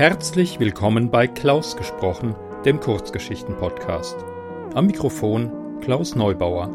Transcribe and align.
Herzlich 0.00 0.58
willkommen 0.58 1.10
bei 1.10 1.26
Klaus 1.26 1.76
gesprochen, 1.76 2.34
dem 2.64 2.80
Kurzgeschichten-Podcast. 2.80 4.16
Am 4.72 4.86
Mikrofon 4.86 5.78
Klaus 5.82 6.14
Neubauer. 6.14 6.70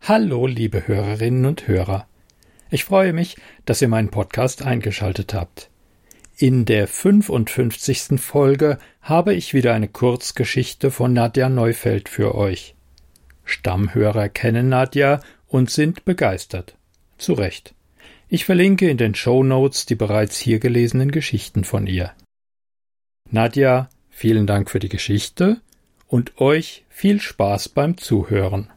Hallo, 0.00 0.46
liebe 0.46 0.88
Hörerinnen 0.88 1.44
und 1.44 1.68
Hörer. 1.68 2.07
Ich 2.70 2.84
freue 2.84 3.12
mich, 3.12 3.36
dass 3.64 3.80
ihr 3.80 3.88
meinen 3.88 4.10
Podcast 4.10 4.62
eingeschaltet 4.62 5.32
habt. 5.32 5.70
In 6.36 6.66
der 6.66 6.86
55. 6.86 8.20
Folge 8.20 8.78
habe 9.00 9.34
ich 9.34 9.54
wieder 9.54 9.74
eine 9.74 9.88
Kurzgeschichte 9.88 10.90
von 10.90 11.12
Nadja 11.12 11.48
Neufeld 11.48 12.08
für 12.08 12.34
euch. 12.34 12.74
Stammhörer 13.44 14.28
kennen 14.28 14.68
Nadja 14.68 15.20
und 15.46 15.70
sind 15.70 16.04
begeistert. 16.04 16.76
Zu 17.16 17.32
Recht. 17.32 17.74
Ich 18.28 18.44
verlinke 18.44 18.88
in 18.90 18.98
den 18.98 19.14
Show 19.14 19.42
Notes 19.42 19.86
die 19.86 19.94
bereits 19.94 20.38
hier 20.38 20.58
gelesenen 20.58 21.10
Geschichten 21.10 21.64
von 21.64 21.86
ihr. 21.86 22.12
Nadja, 23.30 23.88
vielen 24.10 24.46
Dank 24.46 24.70
für 24.70 24.78
die 24.78 24.90
Geschichte 24.90 25.60
und 26.06 26.38
euch 26.40 26.84
viel 26.90 27.20
Spaß 27.20 27.70
beim 27.70 27.96
Zuhören. 27.96 28.68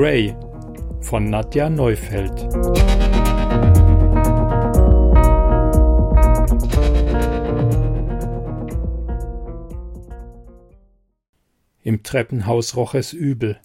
Grey 0.00 0.32
von 1.00 1.28
Nadja 1.28 1.68
Neufeld. 1.68 2.30
Im 11.82 12.04
Treppenhaus 12.04 12.76
roch 12.76 12.94
es 12.94 13.12
übel. 13.12 13.58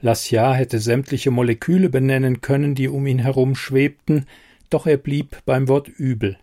Lassia 0.00 0.54
hätte 0.54 0.78
sämtliche 0.78 1.30
Moleküle 1.30 1.90
benennen 1.90 2.40
können, 2.40 2.74
die 2.74 2.88
um 2.88 3.06
ihn 3.06 3.18
herum 3.18 3.54
schwebten, 3.54 4.24
doch 4.70 4.86
er 4.86 4.96
blieb 4.96 5.44
beim 5.44 5.68
Wort 5.68 5.88
übel. 5.88 6.38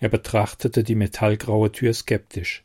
Er 0.00 0.08
betrachtete 0.08 0.82
die 0.82 0.96
metallgraue 0.96 1.70
Tür 1.70 1.94
skeptisch. 1.94 2.64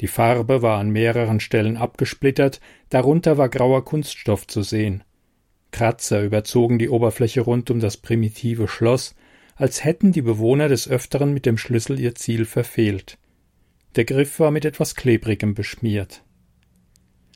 Die 0.00 0.06
Farbe 0.06 0.62
war 0.62 0.78
an 0.78 0.90
mehreren 0.90 1.40
Stellen 1.40 1.76
abgesplittert, 1.76 2.60
darunter 2.90 3.38
war 3.38 3.48
grauer 3.48 3.84
Kunststoff 3.84 4.46
zu 4.46 4.62
sehen. 4.62 5.04
Kratzer 5.70 6.22
überzogen 6.22 6.78
die 6.78 6.88
Oberfläche 6.88 7.40
rund 7.40 7.70
um 7.70 7.80
das 7.80 7.96
primitive 7.96 8.68
Schloss, 8.68 9.14
als 9.56 9.84
hätten 9.84 10.12
die 10.12 10.22
Bewohner 10.22 10.68
des 10.68 10.88
Öfteren 10.88 11.32
mit 11.32 11.46
dem 11.46 11.58
Schlüssel 11.58 12.00
ihr 12.00 12.14
Ziel 12.14 12.44
verfehlt. 12.44 13.18
Der 13.96 14.04
Griff 14.04 14.40
war 14.40 14.50
mit 14.50 14.64
etwas 14.64 14.96
Klebrigem 14.96 15.54
beschmiert. 15.54 16.24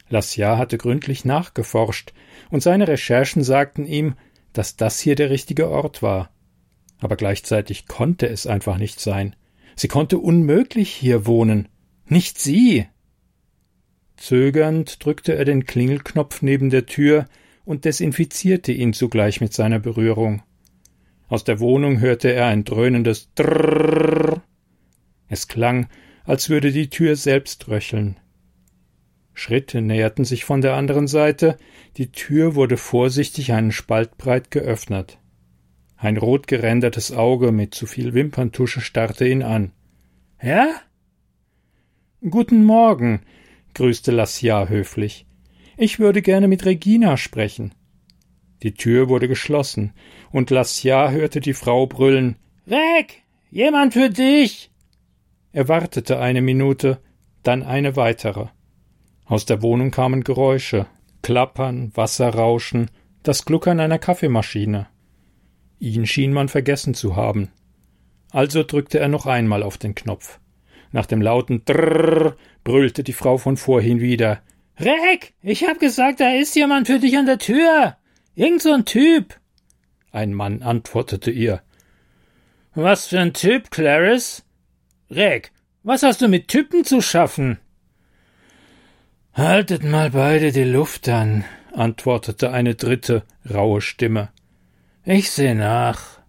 Lassia 0.08 0.56
hatte 0.56 0.78
gründlich 0.78 1.24
nachgeforscht, 1.24 2.12
und 2.50 2.62
seine 2.62 2.88
Recherchen 2.88 3.44
sagten 3.44 3.86
ihm, 3.86 4.14
dass 4.52 4.76
das 4.76 4.98
hier 5.00 5.14
der 5.14 5.30
richtige 5.30 5.68
Ort 5.68 6.02
war. 6.02 6.30
Aber 6.98 7.16
gleichzeitig 7.16 7.86
konnte 7.86 8.28
es 8.28 8.46
einfach 8.46 8.78
nicht 8.78 9.00
sein. 9.00 9.36
Sie 9.76 9.88
konnte 9.88 10.18
unmöglich 10.18 10.90
hier 10.90 11.26
wohnen. 11.26 11.68
Nicht 12.08 12.38
Sie. 12.38 12.86
Zögernd 14.16 15.04
drückte 15.04 15.34
er 15.34 15.44
den 15.44 15.64
Klingelknopf 15.64 16.42
neben 16.42 16.70
der 16.70 16.86
Tür 16.86 17.26
und 17.64 17.84
desinfizierte 17.84 18.72
ihn 18.72 18.94
zugleich 18.94 19.40
mit 19.40 19.52
seiner 19.52 19.78
Berührung. 19.78 20.42
Aus 21.28 21.44
der 21.44 21.60
Wohnung 21.60 22.00
hörte 22.00 22.32
er 22.32 22.46
ein 22.46 22.64
dröhnendes 22.64 23.32
Drrrr. 23.34 24.42
Es 25.28 25.46
klang, 25.48 25.88
als 26.24 26.48
würde 26.48 26.72
die 26.72 26.88
Tür 26.88 27.14
selbst 27.16 27.68
röcheln. 27.68 28.16
Schritte 29.34 29.82
näherten 29.82 30.24
sich 30.24 30.44
von 30.44 30.62
der 30.62 30.74
anderen 30.74 31.06
Seite, 31.06 31.58
die 31.98 32.10
Tür 32.10 32.54
wurde 32.54 32.78
vorsichtig 32.78 33.52
einen 33.52 33.70
Spalt 33.70 34.16
breit 34.16 34.50
geöffnet. 34.50 35.18
Ein 35.96 36.16
rot 36.16 36.46
gerändertes 36.46 37.12
Auge 37.12 37.52
mit 37.52 37.74
zu 37.74 37.86
viel 37.86 38.14
Wimperntusche 38.14 38.80
starrte 38.80 39.28
ihn 39.28 39.42
an. 39.42 39.72
Ja? 40.42 40.80
Guten 42.20 42.64
Morgen, 42.64 43.20
grüßte 43.74 44.10
Lassia 44.10 44.66
höflich. 44.66 45.24
Ich 45.76 46.00
würde 46.00 46.20
gerne 46.20 46.48
mit 46.48 46.64
Regina 46.64 47.16
sprechen. 47.16 47.72
Die 48.64 48.74
Tür 48.74 49.08
wurde 49.08 49.28
geschlossen, 49.28 49.92
und 50.32 50.50
Lassia 50.50 51.12
hörte 51.12 51.40
die 51.40 51.54
Frau 51.54 51.86
brüllen 51.86 52.34
Reg. 52.66 53.22
Jemand 53.52 53.92
für 53.92 54.10
dich. 54.10 54.72
Er 55.52 55.68
wartete 55.68 56.18
eine 56.18 56.42
Minute, 56.42 56.98
dann 57.44 57.62
eine 57.62 57.94
weitere. 57.94 58.46
Aus 59.24 59.46
der 59.46 59.62
Wohnung 59.62 59.92
kamen 59.92 60.24
Geräusche 60.24 60.88
Klappern, 61.22 61.92
Wasserrauschen, 61.94 62.90
das 63.22 63.44
Gluckern 63.44 63.78
einer 63.78 64.00
Kaffeemaschine. 64.00 64.88
Ihn 65.78 66.04
schien 66.04 66.32
man 66.32 66.48
vergessen 66.48 66.94
zu 66.94 67.14
haben. 67.14 67.52
Also 68.32 68.64
drückte 68.64 68.98
er 68.98 69.08
noch 69.08 69.26
einmal 69.26 69.62
auf 69.62 69.78
den 69.78 69.94
Knopf. 69.94 70.40
Nach 70.92 71.06
dem 71.06 71.20
lauten 71.20 71.64
Drrrr 71.64 72.36
brüllte 72.64 73.02
die 73.02 73.12
Frau 73.12 73.38
von 73.38 73.56
vorhin 73.56 74.00
wieder. 74.00 74.40
Reg, 74.78 75.34
ich 75.42 75.64
hab 75.64 75.80
gesagt, 75.80 76.20
da 76.20 76.34
ist 76.34 76.54
jemand 76.54 76.86
für 76.86 76.98
dich 76.98 77.16
an 77.16 77.26
der 77.26 77.38
Tür. 77.38 77.96
Irgend 78.34 78.62
so 78.62 78.72
ein 78.72 78.84
Typ. 78.84 79.38
Ein 80.12 80.32
Mann 80.32 80.62
antwortete 80.62 81.30
ihr. 81.30 81.62
Was 82.74 83.08
für 83.08 83.18
ein 83.18 83.34
Typ, 83.34 83.70
Clarice? 83.70 84.44
Reg, 85.10 85.50
was 85.82 86.02
hast 86.02 86.22
du 86.22 86.28
mit 86.28 86.48
Typen 86.48 86.84
zu 86.84 87.00
schaffen? 87.00 87.58
Haltet 89.32 89.84
mal 89.84 90.10
beide 90.10 90.52
die 90.52 90.64
Luft 90.64 91.08
an, 91.08 91.44
antwortete 91.72 92.50
eine 92.50 92.74
dritte, 92.74 93.24
raue 93.48 93.80
Stimme. 93.80 94.30
Ich 95.04 95.30
seh 95.30 95.54
nach. 95.54 96.20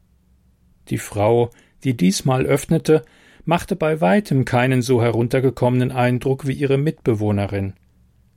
Die 0.90 0.97
Frau, 0.97 1.52
die 1.84 1.96
diesmal 1.96 2.46
öffnete, 2.46 3.03
machte 3.49 3.75
bei 3.75 3.99
weitem 3.99 4.45
keinen 4.45 4.83
so 4.83 5.01
heruntergekommenen 5.01 5.91
Eindruck 5.91 6.45
wie 6.45 6.53
ihre 6.53 6.77
Mitbewohnerin. 6.77 7.73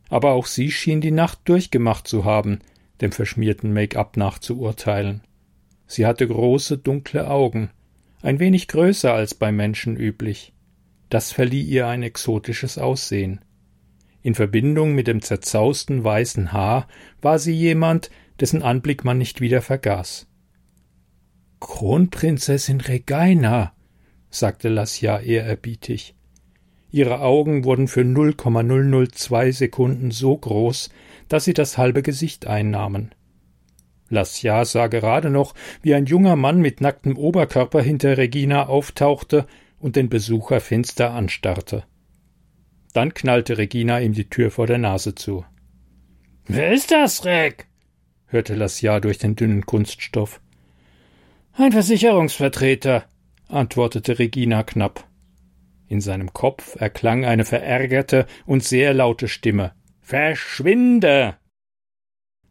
Aber 0.09 0.33
auch 0.33 0.47
sie 0.47 0.71
schien 0.71 1.03
die 1.03 1.11
Nacht 1.11 1.41
durchgemacht 1.45 2.09
zu 2.09 2.25
haben, 2.25 2.61
dem 3.03 3.13
verschmierten 3.13 3.75
Make-up 3.75 4.17
nach 4.17 4.39
zu 4.39 4.59
urteilen. 4.59 5.21
Sie 5.87 6.07
hatte 6.07 6.27
große, 6.27 6.79
dunkle 6.79 7.29
Augen, 7.31 7.69
ein 8.23 8.41
wenig 8.41 8.69
größer 8.69 9.13
als 9.13 9.35
bei 9.35 9.53
Menschen 9.53 9.99
üblich. 9.99 10.55
Das 11.11 11.31
verlieh 11.31 11.63
ihr 11.63 11.89
ein 11.89 12.03
exotisches 12.03 12.79
Aussehen. 12.79 13.45
In 14.23 14.35
Verbindung 14.35 14.95
mit 14.95 15.09
dem 15.09 15.21
zerzausten 15.21 16.05
weißen 16.05 16.53
Haar 16.53 16.89
war 17.21 17.39
sie 17.39 17.53
jemand, 17.53 18.11
dessen 18.41 18.63
Anblick 18.63 19.05
man 19.05 19.19
nicht 19.19 19.43
wieder 19.43 19.61
vergaß. 19.61 20.27
Kronprinzessin 21.61 22.81
Regaina, 22.81 23.75
sagte 24.35 24.69
Lassia 24.69 25.21
ehrerbietig. 25.21 26.15
Ihre 26.91 27.21
Augen 27.21 27.65
wurden 27.65 27.89
für 27.89 28.05
0,002 28.05 29.53
Sekunden 29.53 30.11
so 30.11 30.37
groß, 30.37 30.91
dass 31.29 31.45
sie 31.45 31.55
das 31.55 31.79
halbe 31.79 32.03
Gesicht 32.03 32.47
einnahmen. 32.47 33.15
Lassia 34.09 34.65
sah 34.65 34.89
gerade 34.89 35.31
noch, 35.31 35.55
wie 35.81 35.95
ein 35.95 36.05
junger 36.07 36.37
Mann 36.37 36.61
mit 36.61 36.81
nacktem 36.81 37.17
Oberkörper 37.17 37.81
hinter 37.81 38.19
Regina 38.19 38.67
auftauchte 38.67 39.47
und 39.79 39.97
den 39.97 40.11
Besucher 40.11 40.61
finster 40.61 41.13
anstarrte. 41.13 41.85
Dann 42.93 43.15
knallte 43.15 43.57
Regina 43.57 44.01
ihm 44.01 44.13
die 44.13 44.29
Tür 44.29 44.51
vor 44.51 44.67
der 44.67 44.79
Nase 44.79 45.15
zu. 45.15 45.47
Wer 46.47 46.73
ist 46.73 46.91
das, 46.91 47.25
Reg? 47.25 47.69
hörte 48.27 48.55
Lassia 48.55 49.01
durch 49.01 49.19
den 49.19 49.35
dünnen 49.35 49.65
Kunststoff. 49.65 50.41
Ein 51.55 51.73
Versicherungsvertreter, 51.73 53.05
antwortete 53.53 54.19
Regina 54.19 54.63
knapp. 54.63 55.09
In 55.89 56.01
seinem 56.01 56.33
Kopf 56.33 56.77
erklang 56.81 57.25
eine 57.25 57.45
verärgerte 57.45 58.27
und 58.47 58.65
sehr 58.65 58.95
laute 58.95 59.29
Stimme. 59.29 59.73
Verschwinde! 60.01 61.37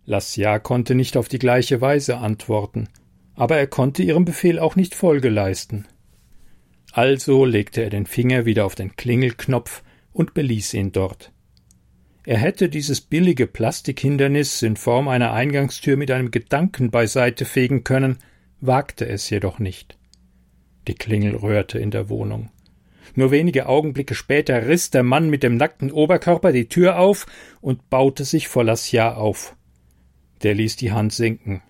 Lassia 0.06 0.60
konnte 0.60 0.96
nicht 0.96 1.18
auf 1.18 1.28
die 1.28 1.40
gleiche 1.40 1.82
Weise 1.82 2.18
antworten, 2.18 2.90
aber 3.36 3.58
er 3.58 3.68
konnte 3.68 4.04
ihrem 4.04 4.26
Befehl 4.26 4.60
auch 4.60 4.76
nicht 4.76 4.96
Folge 4.96 5.30
leisten. 5.30 5.88
Also 6.92 7.46
legte 7.46 7.82
er 7.82 7.90
den 7.90 8.06
Finger 8.06 8.46
wieder 8.46 8.66
auf 8.66 8.76
den 8.76 8.96
Klingelknopf 8.96 9.84
und 10.12 10.34
beließ 10.34 10.74
ihn 10.74 10.92
dort. 10.92 11.32
Er 12.26 12.38
hätte 12.38 12.70
dieses 12.70 13.02
billige 13.02 13.48
Plastikhindernis 13.48 14.62
in 14.62 14.76
Form 14.76 15.08
einer 15.08 15.34
Eingangstür 15.34 15.98
mit 15.98 16.12
einem 16.12 16.30
Gedanken 16.30 16.92
beiseite 16.92 17.46
fegen 17.46 17.84
können, 17.84 18.18
wagte 18.60 19.08
es 19.08 19.30
jedoch 19.30 19.58
nicht. 19.58 19.98
Die 20.88 20.96
Klingel 20.96 21.36
rührte 21.36 21.80
in 21.80 21.92
der 21.92 22.10
Wohnung. 22.10 22.50
Nur 23.16 23.32
wenige 23.32 23.68
Augenblicke 23.68 24.16
später 24.16 24.68
riss 24.68 24.90
der 24.90 25.04
Mann 25.04 25.30
mit 25.30 25.44
dem 25.44 25.58
nackten 25.58 25.92
Oberkörper 25.92 26.52
die 26.52 26.70
Tür 26.70 26.98
auf 26.98 27.26
und 27.60 27.90
baute 27.90 28.24
sich 28.24 28.48
vor 28.48 28.64
Lassia 28.64 29.16
auf. 29.16 29.56
Der 30.44 30.56
ließ 30.56 30.76
die 30.78 30.92
Hand 30.92 31.14
sinken. 31.14 31.62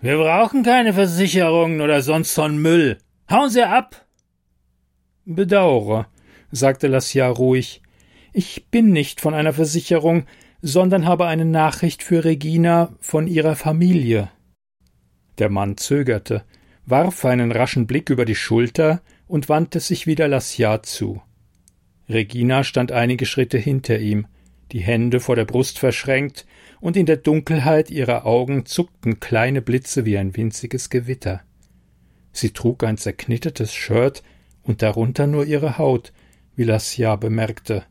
Wir 0.00 0.16
brauchen 0.16 0.62
keine 0.62 0.94
Versicherungen 0.94 1.80
oder 1.80 2.02
sonst 2.02 2.32
von 2.32 2.56
Müll. 2.58 2.98
Hauen 3.30 3.50
Sie 3.50 3.62
ab! 3.62 4.06
Bedauere, 5.24 6.06
sagte 6.50 6.86
Lassia 6.86 7.28
ruhig. 7.28 7.82
Ich 8.32 8.68
bin 8.70 8.90
nicht 8.90 9.20
von 9.20 9.34
einer 9.34 9.52
Versicherung, 9.52 10.24
sondern 10.62 11.06
habe 11.06 11.26
eine 11.26 11.44
Nachricht 11.44 12.02
für 12.02 12.24
Regina 12.24 12.94
von 13.00 13.26
ihrer 13.26 13.56
Familie. 13.56 14.30
Der 15.38 15.50
Mann 15.50 15.76
zögerte, 15.76 16.44
warf 16.90 17.24
einen 17.24 17.52
raschen 17.52 17.86
Blick 17.86 18.10
über 18.10 18.24
die 18.24 18.34
Schulter 18.34 19.02
und 19.26 19.48
wandte 19.48 19.80
sich 19.80 20.06
wieder 20.06 20.28
Lassia 20.28 20.82
zu. 20.82 21.20
Regina 22.08 22.64
stand 22.64 22.92
einige 22.92 23.26
Schritte 23.26 23.58
hinter 23.58 23.98
ihm, 23.98 24.26
die 24.72 24.80
Hände 24.80 25.20
vor 25.20 25.36
der 25.36 25.44
Brust 25.44 25.78
verschränkt, 25.78 26.46
und 26.80 26.96
in 26.96 27.06
der 27.06 27.16
Dunkelheit 27.16 27.90
ihrer 27.90 28.24
Augen 28.24 28.64
zuckten 28.64 29.20
kleine 29.20 29.60
Blitze 29.60 30.04
wie 30.04 30.16
ein 30.16 30.36
winziges 30.36 30.90
Gewitter. 30.90 31.42
Sie 32.32 32.50
trug 32.50 32.84
ein 32.84 32.96
zerknittertes 32.96 33.74
Shirt 33.74 34.22
und 34.62 34.80
darunter 34.82 35.26
nur 35.26 35.44
ihre 35.44 35.76
Haut, 35.78 36.12
wie 36.54 36.64
Lassia 36.64 37.16
bemerkte. 37.16 37.84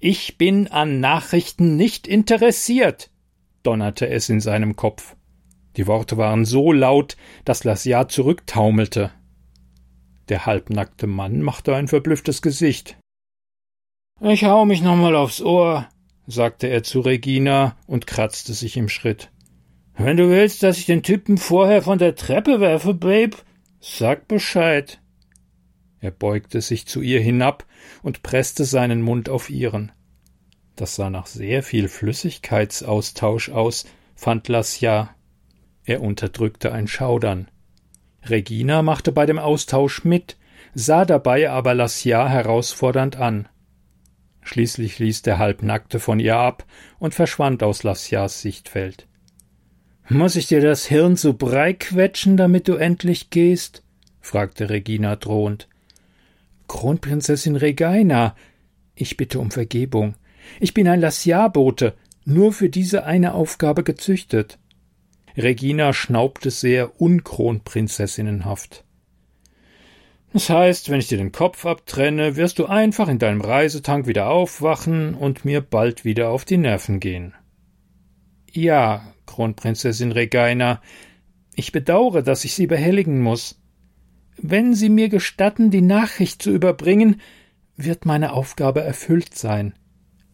Ich 0.00 0.36
bin 0.36 0.68
an 0.68 1.00
Nachrichten 1.00 1.76
nicht 1.76 2.06
interessiert, 2.06 3.10
donnerte 3.62 4.08
es 4.08 4.28
in 4.28 4.40
seinem 4.40 4.76
Kopf. 4.76 5.16
Die 5.76 5.86
Worte 5.86 6.16
waren 6.16 6.44
so 6.44 6.72
laut, 6.72 7.16
dass 7.44 7.64
Lassia 7.64 8.08
zurücktaumelte. 8.08 9.10
Der 10.28 10.46
halbnackte 10.46 11.06
Mann 11.06 11.42
machte 11.42 11.74
ein 11.74 11.88
verblüfftes 11.88 12.42
Gesicht. 12.42 12.96
Ich 14.20 14.44
hau 14.44 14.64
mich 14.64 14.80
noch 14.80 14.96
mal 14.96 15.16
aufs 15.16 15.42
Ohr, 15.42 15.88
sagte 16.26 16.68
er 16.68 16.82
zu 16.82 17.00
Regina 17.00 17.76
und 17.86 18.06
kratzte 18.06 18.54
sich 18.54 18.76
im 18.76 18.88
Schritt. 18.88 19.30
Wenn 19.96 20.16
du 20.16 20.28
willst, 20.28 20.62
dass 20.62 20.78
ich 20.78 20.86
den 20.86 21.02
Typen 21.02 21.38
vorher 21.38 21.82
von 21.82 21.98
der 21.98 22.14
Treppe 22.14 22.60
werfe, 22.60 22.94
Babe, 22.94 23.36
sag 23.80 24.26
Bescheid. 24.26 25.00
Er 26.00 26.10
beugte 26.10 26.60
sich 26.60 26.86
zu 26.86 27.00
ihr 27.00 27.20
hinab 27.20 27.64
und 28.02 28.22
presste 28.22 28.64
seinen 28.64 29.02
Mund 29.02 29.28
auf 29.28 29.50
ihren. 29.50 29.92
Das 30.76 30.96
sah 30.96 31.10
nach 31.10 31.26
sehr 31.26 31.62
viel 31.62 31.88
Flüssigkeitsaustausch 31.88 33.50
aus, 33.50 33.86
fand 34.14 34.48
Lasja. 34.48 35.13
Er 35.84 36.02
unterdrückte 36.02 36.72
ein 36.72 36.88
Schaudern. 36.88 37.48
Regina 38.24 38.82
machte 38.82 39.12
bei 39.12 39.26
dem 39.26 39.38
Austausch 39.38 40.04
mit, 40.04 40.36
sah 40.74 41.04
dabei 41.04 41.50
aber 41.50 41.74
Lassia 41.74 42.28
herausfordernd 42.28 43.16
an. 43.16 43.48
Schließlich 44.42 44.98
ließ 44.98 45.22
der 45.22 45.38
Halbnackte 45.38 46.00
von 46.00 46.20
ihr 46.20 46.36
ab 46.36 46.64
und 46.98 47.14
verschwand 47.14 47.62
aus 47.62 47.82
Lassias 47.82 48.40
Sichtfeld. 48.40 49.06
Muss 50.08 50.36
ich 50.36 50.48
dir 50.48 50.60
das 50.60 50.86
Hirn 50.86 51.16
so 51.16 51.32
brei 51.32 51.72
quetschen, 51.72 52.36
damit 52.36 52.68
du 52.68 52.74
endlich 52.74 53.30
gehst? 53.30 53.82
fragte 54.20 54.68
Regina 54.68 55.16
drohend. 55.16 55.68
Kronprinzessin 56.68 57.56
Regaina, 57.56 58.34
ich 58.94 59.16
bitte 59.16 59.38
um 59.38 59.50
Vergebung. 59.50 60.14
Ich 60.60 60.74
bin 60.74 60.88
ein 60.88 61.00
Lassia-Bote, 61.00 61.94
nur 62.24 62.52
für 62.52 62.68
diese 62.68 63.04
eine 63.04 63.34
Aufgabe 63.34 63.82
gezüchtet. 63.82 64.58
Regina 65.36 65.92
schnaubte 65.92 66.50
sehr 66.50 67.00
unkronprinzessinnenhaft. 67.00 68.84
Das 70.32 70.50
heißt, 70.50 70.90
wenn 70.90 70.98
ich 70.98 71.08
dir 71.08 71.18
den 71.18 71.32
Kopf 71.32 71.64
abtrenne, 71.64 72.36
wirst 72.36 72.58
du 72.58 72.66
einfach 72.66 73.08
in 73.08 73.20
deinem 73.20 73.40
Reisetank 73.40 74.06
wieder 74.06 74.28
aufwachen 74.28 75.14
und 75.14 75.44
mir 75.44 75.60
bald 75.60 76.04
wieder 76.04 76.30
auf 76.30 76.44
die 76.44 76.56
Nerven 76.56 76.98
gehen. 76.98 77.34
Ja, 78.50 79.12
Kronprinzessin 79.26 80.12
Regaina, 80.12 80.80
ich 81.54 81.70
bedauere, 81.70 82.22
dass 82.22 82.44
ich 82.44 82.54
Sie 82.54 82.66
behelligen 82.66 83.20
muss. 83.20 83.60
Wenn 84.36 84.74
Sie 84.74 84.88
mir 84.88 85.08
gestatten, 85.08 85.70
die 85.70 85.82
Nachricht 85.82 86.42
zu 86.42 86.50
überbringen, 86.50 87.20
wird 87.76 88.04
meine 88.04 88.32
Aufgabe 88.32 88.82
erfüllt 88.82 89.34
sein. 89.34 89.74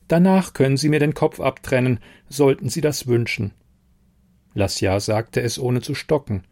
Danach 0.09 0.55
können 0.55 0.77
Sie 0.77 0.89
mir 0.89 0.99
den 0.99 1.15
Kopf 1.15 1.41
abtrennen, 1.41 2.01
sollten 2.29 2.69
Sie 2.69 2.81
das 2.81 3.07
wünschen. 3.07 3.53
Lassia 4.55 4.99
sagte 5.01 5.41
es 5.41 5.59
ohne 5.59 5.81
zu 5.81 5.95
stocken. 5.95 6.45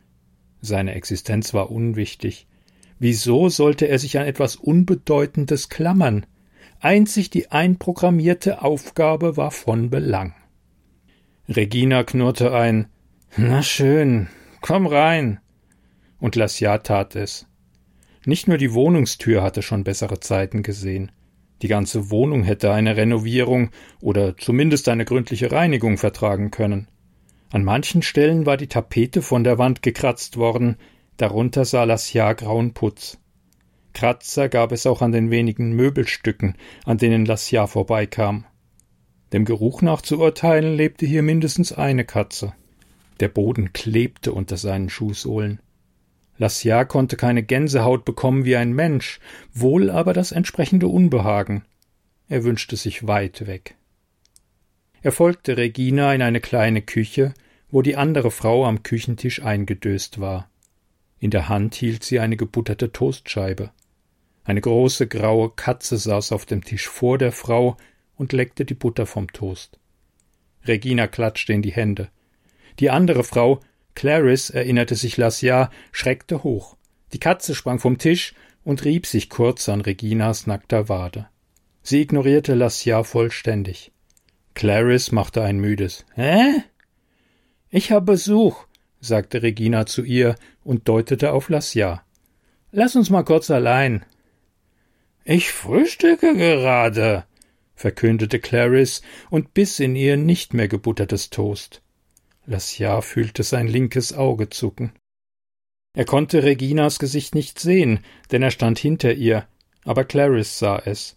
Seine 0.61 0.95
Existenz 0.95 1.55
war 1.55 1.71
unwichtig. 1.71 2.47
Wieso 2.99 3.49
sollte 3.49 3.87
er 3.87 3.99
sich 3.99 4.19
an 4.19 4.27
etwas 4.27 4.57
Unbedeutendes 4.57 5.69
klammern? 5.69 6.27
Einzig 6.81 7.31
die 7.31 7.51
einprogrammierte 7.51 8.63
Aufgabe 8.63 9.37
war 9.37 9.51
von 9.51 9.91
Belang. 9.91 10.35
Regina 11.49 12.05
knurrte 12.05 12.53
ein 12.55 12.89
Na 13.37 13.63
schön, 13.63 14.29
komm 14.61 14.87
rein. 14.87 15.41
Und 16.21 16.37
Lassia 16.37 16.79
tat 16.79 17.17
es. 17.17 17.47
Nicht 18.25 18.49
nur 18.49 18.59
die 18.59 18.75
Wohnungstür 18.75 19.43
hatte 19.43 19.63
schon 19.63 19.85
bessere 19.85 20.21
Zeiten 20.21 20.63
gesehen. 20.63 21.13
Die 21.63 21.69
ganze 21.69 22.11
Wohnung 22.11 22.45
hätte 22.45 22.73
eine 22.73 22.97
Renovierung 22.97 23.71
oder 24.01 24.37
zumindest 24.37 24.89
eine 24.89 25.05
gründliche 25.05 25.51
Reinigung 25.51 25.99
vertragen 25.99 26.51
können. 26.51 26.89
An 27.51 27.65
manchen 27.65 28.03
Stellen 28.03 28.45
war 28.45 28.57
die 28.59 28.67
Tapete 28.67 29.23
von 29.23 29.43
der 29.43 29.57
Wand 29.57 29.83
gekratzt 29.83 30.37
worden, 30.37 30.77
darunter 31.17 31.65
sah 31.65 31.85
Lassia 31.85 32.35
grauen 32.35 32.75
Putz. 32.75 33.19
Kratzer 33.95 34.49
gab 34.49 34.71
es 34.71 34.87
auch 34.87 35.01
an 35.01 35.13
den 35.13 35.31
wenigen 35.31 35.73
Möbelstücken, 35.73 36.57
an 36.85 36.99
denen 36.99 37.25
Lassia 37.25 37.67
vorbeikam. 37.67 38.45
Dem 39.33 39.45
Geruch 39.45 39.83
nach 39.83 40.03
zu 40.03 40.21
urteilen 40.21 40.77
lebte 40.77 41.07
hier 41.07 41.23
mindestens 41.23 41.73
eine 41.73 42.05
Katze. 42.05 42.53
Der 43.21 43.29
Boden 43.29 43.73
klebte 43.73 44.33
unter 44.33 44.57
seinen 44.57 44.91
Schuhsohlen. 44.91 45.61
Lassia 46.37 46.85
konnte 46.85 47.17
keine 47.17 47.43
Gänsehaut 47.43 48.05
bekommen 48.05 48.45
wie 48.45 48.57
ein 48.57 48.73
Mensch, 48.73 49.21
wohl 49.53 49.91
aber 49.91 50.13
das 50.13 50.33
entsprechende 50.33 50.87
Unbehagen. 50.87 51.65
Er 52.29 52.45
wünschte 52.45 52.77
sich 52.77 53.07
weit 53.07 53.47
weg. 53.47 53.75
Er 55.03 55.13
folgte 55.13 55.57
Regina 55.57 56.15
in 56.15 56.23
eine 56.23 56.41
kleine 56.41 56.83
Küche, 56.83 57.35
wo 57.71 57.83
die 57.83 57.97
andere 57.97 58.31
Frau 58.31 58.65
am 58.67 58.83
Küchentisch 58.83 59.43
eingedöst 59.43 60.21
war. 60.21 60.51
In 61.21 61.31
der 61.31 61.49
Hand 61.49 61.75
hielt 61.75 62.05
sie 62.05 62.21
eine 62.21 62.37
gebutterte 62.37 62.93
Toastscheibe. 62.93 63.71
Eine 64.45 64.61
große 64.61 65.09
graue 65.09 65.51
Katze 65.51 65.99
saß 65.99 66.33
auf 66.33 66.47
dem 66.47 66.65
Tisch 66.65 66.89
vor 66.89 67.19
der 67.19 67.33
Frau 67.33 67.77
und 68.17 68.33
leckte 68.33 68.65
die 68.65 68.75
Butter 68.75 69.05
vom 69.05 69.33
Toast. 69.33 69.79
Regina 70.67 71.07
klatschte 71.07 71.53
in 71.53 71.63
die 71.63 71.73
Hände. 71.73 72.09
Die 72.79 72.91
andere 72.91 73.25
Frau, 73.25 73.61
Clarice, 73.95 74.51
erinnerte 74.51 74.95
sich 74.95 75.17
Lassia, 75.17 75.71
schreckte 75.93 76.45
hoch. 76.45 76.77
Die 77.13 77.19
Katze 77.19 77.55
sprang 77.55 77.79
vom 77.79 77.99
Tisch 77.99 78.35
und 78.65 78.85
rieb 78.85 79.07
sich 79.07 79.29
kurz 79.29 79.69
an 79.69 79.81
Reginas 79.81 80.47
nackter 80.47 80.89
Wade. 80.89 81.29
Sie 81.83 82.03
ignorierte 82.03 82.55
Lassia 82.55 83.03
vollständig. 83.03 83.93
Clarice 84.55 85.13
machte 85.13 85.43
ein 85.43 85.59
müdes 85.59 86.05
Hä? 86.15 86.63
Ich 87.71 87.93
habe 87.93 88.13
Besuch, 88.13 88.65
sagte 89.01 89.43
Regina 89.43 89.85
zu 89.85 90.03
ihr 90.03 90.37
und 90.65 90.89
deutete 90.89 91.33
auf 91.33 91.51
Lassia. 91.51 92.03
Lass 92.73 92.97
uns 92.97 93.11
mal 93.11 93.25
kurz 93.25 93.51
allein. 93.51 94.07
Ich 95.25 95.53
frühstücke 95.53 96.35
gerade, 96.35 97.25
verkündete 97.75 98.41
Clarice 98.41 99.03
und 99.29 99.53
biss 99.53 99.81
in 99.81 99.97
ihr 99.97 100.17
nicht 100.17 100.55
mehr 100.55 100.69
gebuttertes 100.69 101.29
Toast. 101.29 101.83
Lassia 102.47 103.03
fühlte 103.03 103.43
sein 103.43 103.69
linkes 103.69 104.15
Auge 104.15 104.49
zucken. 104.49 104.93
Er 105.95 106.07
konnte 106.07 106.45
Reginas 106.45 106.99
Gesicht 106.99 107.35
nicht 107.35 107.59
sehen, 107.59 108.01
denn 108.31 108.43
er 108.43 108.51
stand 108.51 108.79
hinter 108.79 109.13
ihr, 109.13 109.47
aber 109.85 110.05
Clarice 110.05 110.59
sah 110.59 110.79
es. 110.79 111.17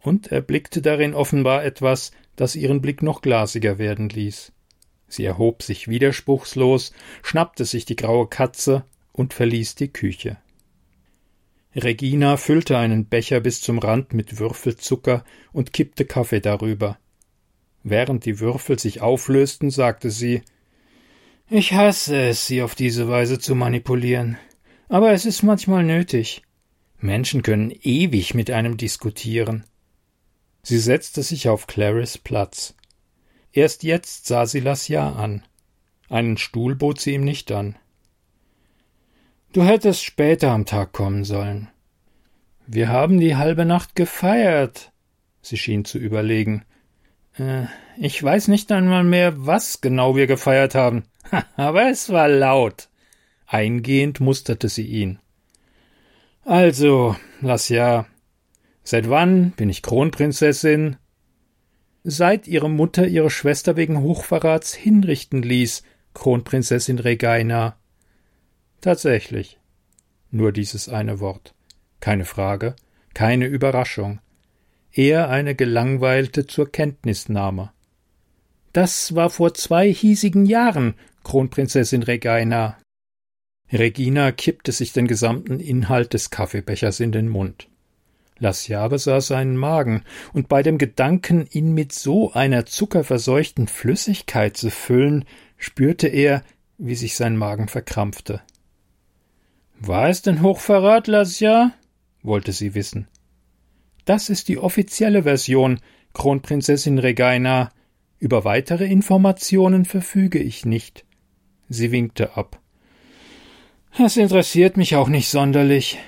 Und 0.00 0.32
er 0.32 0.40
blickte 0.40 0.82
darin 0.82 1.14
offenbar 1.14 1.64
etwas, 1.64 2.10
das 2.34 2.56
ihren 2.56 2.80
Blick 2.80 3.02
noch 3.02 3.22
glasiger 3.22 3.78
werden 3.78 4.08
ließ. 4.08 4.52
Sie 5.08 5.24
erhob 5.24 5.62
sich 5.62 5.88
widerspruchslos, 5.88 6.92
schnappte 7.22 7.64
sich 7.64 7.84
die 7.84 7.96
graue 7.96 8.26
Katze 8.26 8.84
und 9.12 9.34
verließ 9.34 9.74
die 9.76 9.88
Küche. 9.88 10.38
Regina 11.74 12.36
füllte 12.36 12.78
einen 12.78 13.06
Becher 13.06 13.40
bis 13.40 13.60
zum 13.60 13.78
Rand 13.78 14.14
mit 14.14 14.38
Würfelzucker 14.38 15.24
und 15.52 15.72
kippte 15.72 16.06
Kaffee 16.06 16.40
darüber. 16.40 16.98
Während 17.82 18.24
die 18.24 18.40
Würfel 18.40 18.78
sich 18.78 19.00
auflösten, 19.00 19.70
sagte 19.70 20.10
sie 20.10 20.42
Ich 21.48 21.72
hasse 21.74 22.16
es, 22.16 22.46
sie 22.46 22.62
auf 22.62 22.74
diese 22.74 23.08
Weise 23.08 23.38
zu 23.38 23.54
manipulieren. 23.54 24.38
Aber 24.88 25.12
es 25.12 25.26
ist 25.26 25.42
manchmal 25.42 25.84
nötig. 25.84 26.42
Menschen 26.98 27.42
können 27.42 27.70
ewig 27.82 28.34
mit 28.34 28.50
einem 28.50 28.76
diskutieren. 28.76 29.64
Sie 30.62 30.78
setzte 30.78 31.22
sich 31.22 31.48
auf 31.48 31.66
Clarice 31.66 32.18
Platz. 32.18 32.74
Erst 33.56 33.84
jetzt 33.84 34.26
sah 34.26 34.44
sie 34.44 34.60
Lassia 34.60 35.12
an. 35.12 35.42
Einen 36.10 36.36
Stuhl 36.36 36.74
bot 36.74 37.00
sie 37.00 37.14
ihm 37.14 37.24
nicht 37.24 37.50
an. 37.50 37.74
Du 39.54 39.64
hättest 39.64 40.04
später 40.04 40.50
am 40.50 40.66
Tag 40.66 40.92
kommen 40.92 41.24
sollen. 41.24 41.68
Wir 42.66 42.90
haben 42.90 43.18
die 43.18 43.36
halbe 43.36 43.64
Nacht 43.64 43.94
gefeiert. 43.94 44.92
Sie 45.40 45.56
schien 45.56 45.86
zu 45.86 45.96
überlegen. 45.96 46.66
Äh, 47.38 47.64
ich 47.96 48.22
weiß 48.22 48.48
nicht 48.48 48.70
einmal 48.72 49.04
mehr, 49.04 49.46
was 49.46 49.80
genau 49.80 50.16
wir 50.16 50.26
gefeiert 50.26 50.74
haben. 50.74 51.04
Aber 51.56 51.88
es 51.88 52.10
war 52.10 52.28
laut. 52.28 52.90
Eingehend 53.46 54.20
musterte 54.20 54.68
sie 54.68 54.86
ihn. 54.86 55.18
Also, 56.44 57.16
lass 57.40 57.70
ja. 57.70 58.04
Seit 58.82 59.08
wann 59.08 59.52
bin 59.52 59.70
ich 59.70 59.80
Kronprinzessin? 59.80 60.98
Seit 62.08 62.46
ihre 62.46 62.70
Mutter 62.70 63.08
ihre 63.08 63.30
Schwester 63.30 63.74
wegen 63.74 64.00
Hochverrats 64.00 64.72
hinrichten 64.72 65.42
ließ, 65.42 65.82
Kronprinzessin 66.14 67.00
Regaina. 67.00 67.74
Tatsächlich. 68.80 69.58
Nur 70.30 70.52
dieses 70.52 70.88
eine 70.88 71.18
Wort. 71.18 71.52
Keine 71.98 72.24
Frage, 72.24 72.76
keine 73.12 73.46
Überraschung. 73.46 74.20
Eher 74.92 75.30
eine 75.30 75.56
gelangweilte 75.56 76.46
zur 76.46 76.70
Kenntnisnahme. 76.70 77.72
Das 78.72 79.16
war 79.16 79.28
vor 79.28 79.54
zwei 79.54 79.92
hiesigen 79.92 80.46
Jahren, 80.46 80.94
Kronprinzessin 81.24 82.04
Regaina. 82.04 82.78
Regina 83.72 84.30
kippte 84.30 84.70
sich 84.70 84.92
den 84.92 85.08
gesamten 85.08 85.58
Inhalt 85.58 86.12
des 86.12 86.30
Kaffeebechers 86.30 87.00
in 87.00 87.10
den 87.10 87.28
Mund. 87.28 87.66
Lassia 88.38 88.86
besah 88.88 89.20
seinen 89.20 89.56
Magen, 89.56 90.02
und 90.32 90.48
bei 90.48 90.62
dem 90.62 90.78
Gedanken, 90.78 91.46
ihn 91.50 91.72
mit 91.72 91.92
so 91.92 92.32
einer 92.32 92.66
zuckerverseuchten 92.66 93.66
Flüssigkeit 93.66 94.56
zu 94.56 94.70
füllen, 94.70 95.24
spürte 95.56 96.08
er, 96.08 96.42
wie 96.78 96.94
sich 96.94 97.16
sein 97.16 97.36
Magen 97.36 97.68
verkrampfte. 97.68 98.42
War 99.78 100.08
es 100.08 100.22
denn 100.22 100.42
Hochverrat, 100.42 101.06
Lassia? 101.06 101.72
wollte 102.22 102.52
sie 102.52 102.74
wissen. 102.74 103.08
Das 104.04 104.28
ist 104.28 104.48
die 104.48 104.58
offizielle 104.58 105.22
Version, 105.24 105.80
Kronprinzessin 106.12 106.98
Regaina. 106.98 107.70
Über 108.18 108.44
weitere 108.44 108.86
Informationen 108.86 109.84
verfüge 109.84 110.38
ich 110.38 110.64
nicht. 110.64 111.04
Sie 111.68 111.90
winkte 111.90 112.36
ab. 112.36 112.60
Es 113.98 114.16
interessiert 114.16 114.76
mich 114.76 114.94
auch 114.96 115.08
nicht 115.08 115.28
sonderlich. 115.28 115.98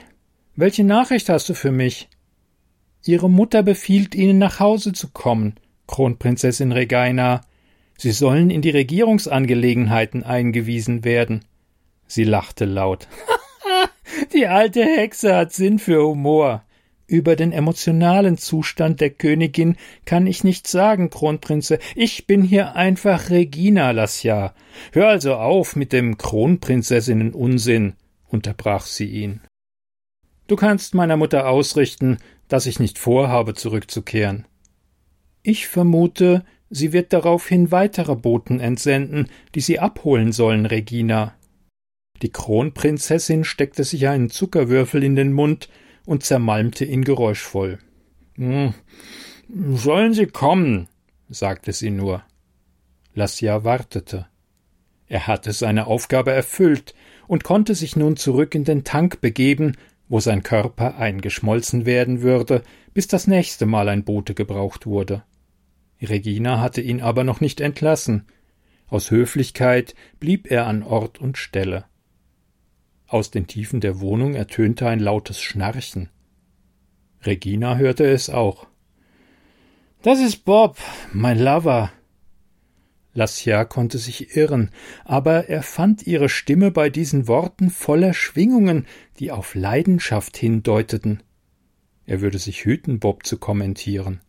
Welche 0.56 0.84
Nachricht 0.84 1.28
hast 1.28 1.48
du 1.48 1.54
für 1.54 1.72
mich? 1.72 2.08
Ihre 3.08 3.30
Mutter 3.30 3.62
befiehlt 3.62 4.14
Ihnen 4.14 4.36
nach 4.36 4.60
Hause 4.60 4.92
zu 4.92 5.08
kommen, 5.08 5.54
Kronprinzessin 5.86 6.72
Regaina. 6.72 7.40
Sie 7.96 8.10
sollen 8.10 8.50
in 8.50 8.60
die 8.60 8.68
Regierungsangelegenheiten 8.68 10.24
eingewiesen 10.24 11.04
werden. 11.04 11.46
Sie 12.06 12.24
lachte 12.24 12.66
laut. 12.66 13.08
Die 14.34 14.46
alte 14.46 14.84
Hexe 14.84 15.34
hat 15.34 15.54
Sinn 15.54 15.78
für 15.78 16.06
Humor. 16.06 16.64
Über 17.06 17.34
den 17.34 17.52
emotionalen 17.52 18.36
Zustand 18.36 19.00
der 19.00 19.08
Königin 19.08 19.78
kann 20.04 20.26
ich 20.26 20.44
nichts 20.44 20.70
sagen, 20.70 21.08
Kronprinze. 21.08 21.78
Ich 21.94 22.26
bin 22.26 22.42
hier 22.42 22.76
einfach 22.76 23.30
Regina 23.30 23.90
Lassia. 23.92 24.52
Hör 24.92 25.08
also 25.08 25.36
auf 25.36 25.76
mit 25.76 25.94
dem 25.94 26.18
Kronprinzessinnen-Unsinn, 26.18 27.94
unterbrach 28.28 28.84
sie 28.84 29.06
ihn. 29.06 29.40
Du 30.46 30.56
kannst 30.56 30.94
meiner 30.94 31.18
Mutter 31.18 31.46
ausrichten, 31.48 32.18
dass 32.48 32.66
ich 32.66 32.80
nicht 32.80 32.98
vorhabe, 32.98 33.54
zurückzukehren. 33.54 34.46
Ich 35.42 35.68
vermute, 35.68 36.44
sie 36.70 36.92
wird 36.92 37.12
daraufhin 37.12 37.70
weitere 37.70 38.16
Boten 38.16 38.60
entsenden, 38.60 39.28
die 39.54 39.60
sie 39.60 39.78
abholen 39.78 40.32
sollen, 40.32 40.66
Regina. 40.66 41.34
Die 42.22 42.32
Kronprinzessin 42.32 43.44
steckte 43.44 43.84
sich 43.84 44.08
einen 44.08 44.30
Zuckerwürfel 44.30 45.04
in 45.04 45.14
den 45.14 45.32
Mund 45.32 45.68
und 46.04 46.24
zermalmte 46.24 46.84
ihn 46.84 47.04
geräuschvoll. 47.04 47.78
Hm, 48.34 48.74
sollen 49.74 50.14
Sie 50.14 50.26
kommen, 50.26 50.88
sagte 51.28 51.72
sie 51.72 51.90
nur. 51.90 52.22
Lassia 53.14 53.64
wartete. 53.64 54.26
Er 55.06 55.26
hatte 55.26 55.52
seine 55.52 55.86
Aufgabe 55.86 56.32
erfüllt 56.32 56.94
und 57.26 57.44
konnte 57.44 57.74
sich 57.74 57.96
nun 57.96 58.16
zurück 58.16 58.54
in 58.54 58.64
den 58.64 58.84
Tank 58.84 59.20
begeben, 59.20 59.76
wo 60.08 60.20
sein 60.20 60.42
Körper 60.42 60.96
eingeschmolzen 60.96 61.86
werden 61.86 62.22
würde, 62.22 62.62
bis 62.94 63.08
das 63.08 63.26
nächste 63.26 63.66
Mal 63.66 63.88
ein 63.88 64.04
Bote 64.04 64.34
gebraucht 64.34 64.86
wurde. 64.86 65.22
Regina 66.00 66.60
hatte 66.60 66.80
ihn 66.80 67.00
aber 67.00 67.24
noch 67.24 67.40
nicht 67.40 67.60
entlassen. 67.60 68.26
Aus 68.86 69.10
Höflichkeit 69.10 69.94
blieb 70.18 70.50
er 70.50 70.66
an 70.66 70.82
Ort 70.82 71.20
und 71.20 71.36
Stelle. 71.36 71.84
Aus 73.06 73.30
den 73.30 73.46
Tiefen 73.46 73.80
der 73.80 74.00
Wohnung 74.00 74.34
ertönte 74.34 74.88
ein 74.88 75.00
lautes 75.00 75.40
Schnarchen. 75.40 76.10
Regina 77.24 77.76
hörte 77.76 78.04
es 78.04 78.30
auch. 78.30 78.66
Das 80.02 80.20
ist 80.20 80.44
Bob, 80.44 80.78
mein 81.12 81.38
Lover. 81.38 81.90
Lassia 83.18 83.64
konnte 83.64 83.98
sich 83.98 84.36
irren, 84.36 84.70
aber 85.04 85.48
er 85.48 85.64
fand 85.64 86.06
ihre 86.06 86.28
Stimme 86.28 86.70
bei 86.70 86.88
diesen 86.88 87.26
Worten 87.26 87.68
voller 87.68 88.14
Schwingungen, 88.14 88.86
die 89.18 89.32
auf 89.32 89.56
Leidenschaft 89.56 90.36
hindeuteten. 90.36 91.24
Er 92.06 92.20
würde 92.20 92.38
sich 92.38 92.64
hüten, 92.64 93.00
Bob 93.00 93.26
zu 93.26 93.36
kommentieren. 93.36 94.20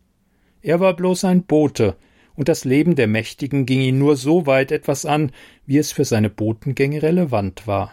Er 0.60 0.80
war 0.80 0.94
bloß 0.94 1.24
ein 1.24 1.44
Bote, 1.44 1.96
und 2.34 2.48
das 2.48 2.64
Leben 2.64 2.96
der 2.96 3.06
Mächtigen 3.06 3.64
ging 3.64 3.80
ihn 3.80 3.98
nur 3.98 4.16
so 4.16 4.46
weit 4.46 4.72
etwas 4.72 5.06
an, 5.06 5.30
wie 5.66 5.78
es 5.78 5.92
für 5.92 6.04
seine 6.04 6.28
Botengänge 6.28 7.00
relevant 7.00 7.68
war. 7.68 7.92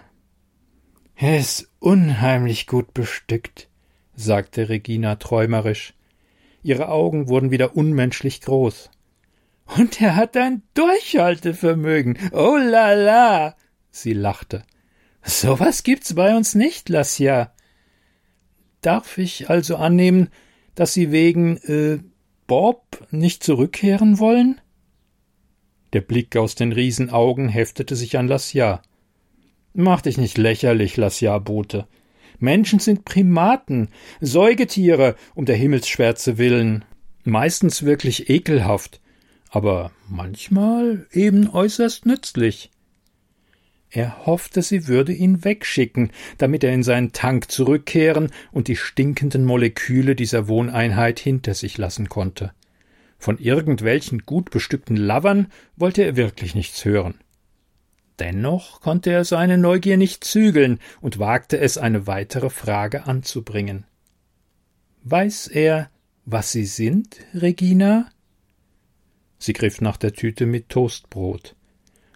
Er 1.16 1.38
ist 1.38 1.72
unheimlich 1.80 2.66
gut 2.66 2.96
bestückt, 2.96 3.70
sagte 4.16 4.68
Regina 4.68 5.16
träumerisch. 5.18 5.94
Ihre 6.64 6.90
Augen 6.90 7.28
wurden 7.28 7.52
wieder 7.52 7.78
unmenschlich 7.78 8.42
groß. 8.42 8.90
Und 9.76 10.02
er 10.02 10.16
hat 10.16 10.38
ein 10.38 10.64
Durchhaltevermögen. 10.74 12.18
Oh 12.32 12.58
la 12.58 12.94
la. 12.94 13.56
Sie 13.92 14.14
lachte. 14.14 14.64
So 15.24 15.60
was 15.60 15.84
gibt's 15.84 16.14
bei 16.14 16.36
uns 16.36 16.56
nicht, 16.56 16.88
Lassia. 16.90 17.54
Darf 18.82 19.18
ich 19.18 19.50
also 19.50 19.76
annehmen, 19.76 20.30
dass 20.76 20.94
Sie 20.94 21.12
wegen 21.12 21.58
äh, 21.58 22.00
Bob 22.46 23.06
nicht 23.12 23.44
zurückkehren 23.44 24.20
wollen? 24.20 24.62
Der 25.94 26.02
Blick 26.02 26.36
aus 26.38 26.56
den 26.56 26.72
Riesenaugen 26.72 27.50
heftete 27.50 27.96
sich 27.96 28.18
an 28.18 28.28
Lassia. 28.28 28.82
Mach 29.74 30.02
dich 30.02 30.18
nicht 30.18 30.38
lächerlich, 30.38 30.96
Lassia-Bote. 30.98 31.88
Menschen 32.40 32.80
sind 32.80 33.04
Primaten, 33.04 33.90
Säugetiere, 34.22 35.16
um 35.36 35.46
der 35.46 35.56
Himmelsschwärze 35.56 36.38
willen. 36.38 36.86
Meistens 37.24 37.84
wirklich 37.84 38.30
ekelhaft, 38.30 39.02
aber 39.58 39.92
manchmal 40.08 41.08
eben 41.12 41.50
äußerst 41.50 42.06
nützlich. 42.06 42.70
Er 43.90 44.28
hoffte, 44.28 44.62
sie 44.62 44.88
würde 44.88 45.14
ihn 45.14 45.44
wegschicken, 45.44 46.12
damit 46.38 46.64
er 46.64 46.74
in 46.74 46.84
seinen 46.84 47.12
Tank 47.12 47.50
zurückkehren 47.50 48.30
und 48.52 48.68
die 48.68 48.76
stinkenden 48.76 49.46
Moleküle 49.46 50.14
dieser 50.14 50.48
Wohneinheit 50.48 51.20
hinter 51.20 51.56
sich 51.56 51.80
lassen 51.80 52.08
konnte. 52.08 52.52
Von 53.18 53.40
irgendwelchen 53.40 54.28
gut 54.28 54.52
bestückten 54.52 54.96
Lovern 54.96 55.48
wollte 55.76 56.04
er 56.04 56.16
wirklich 56.16 56.54
nichts 56.54 56.86
hören. 56.86 57.16
Dennoch 58.20 58.82
konnte 58.82 59.10
er 59.10 59.26
seine 59.26 59.58
Neugier 59.58 59.98
nicht 59.98 60.24
zügeln 60.24 60.78
und 61.02 61.18
wagte 61.18 61.58
es, 61.58 61.80
eine 61.80 62.06
weitere 62.06 62.52
Frage 62.52 63.08
anzubringen. 63.08 63.86
Weiß 65.04 65.48
er, 65.48 65.90
was 66.26 66.52
Sie 66.52 66.66
sind, 66.66 67.18
Regina? 67.34 68.12
Sie 69.38 69.54
griff 69.54 69.82
nach 69.82 69.98
der 69.98 70.14
Tüte 70.14 70.46
mit 70.46 70.70
Toastbrot. 70.70 71.56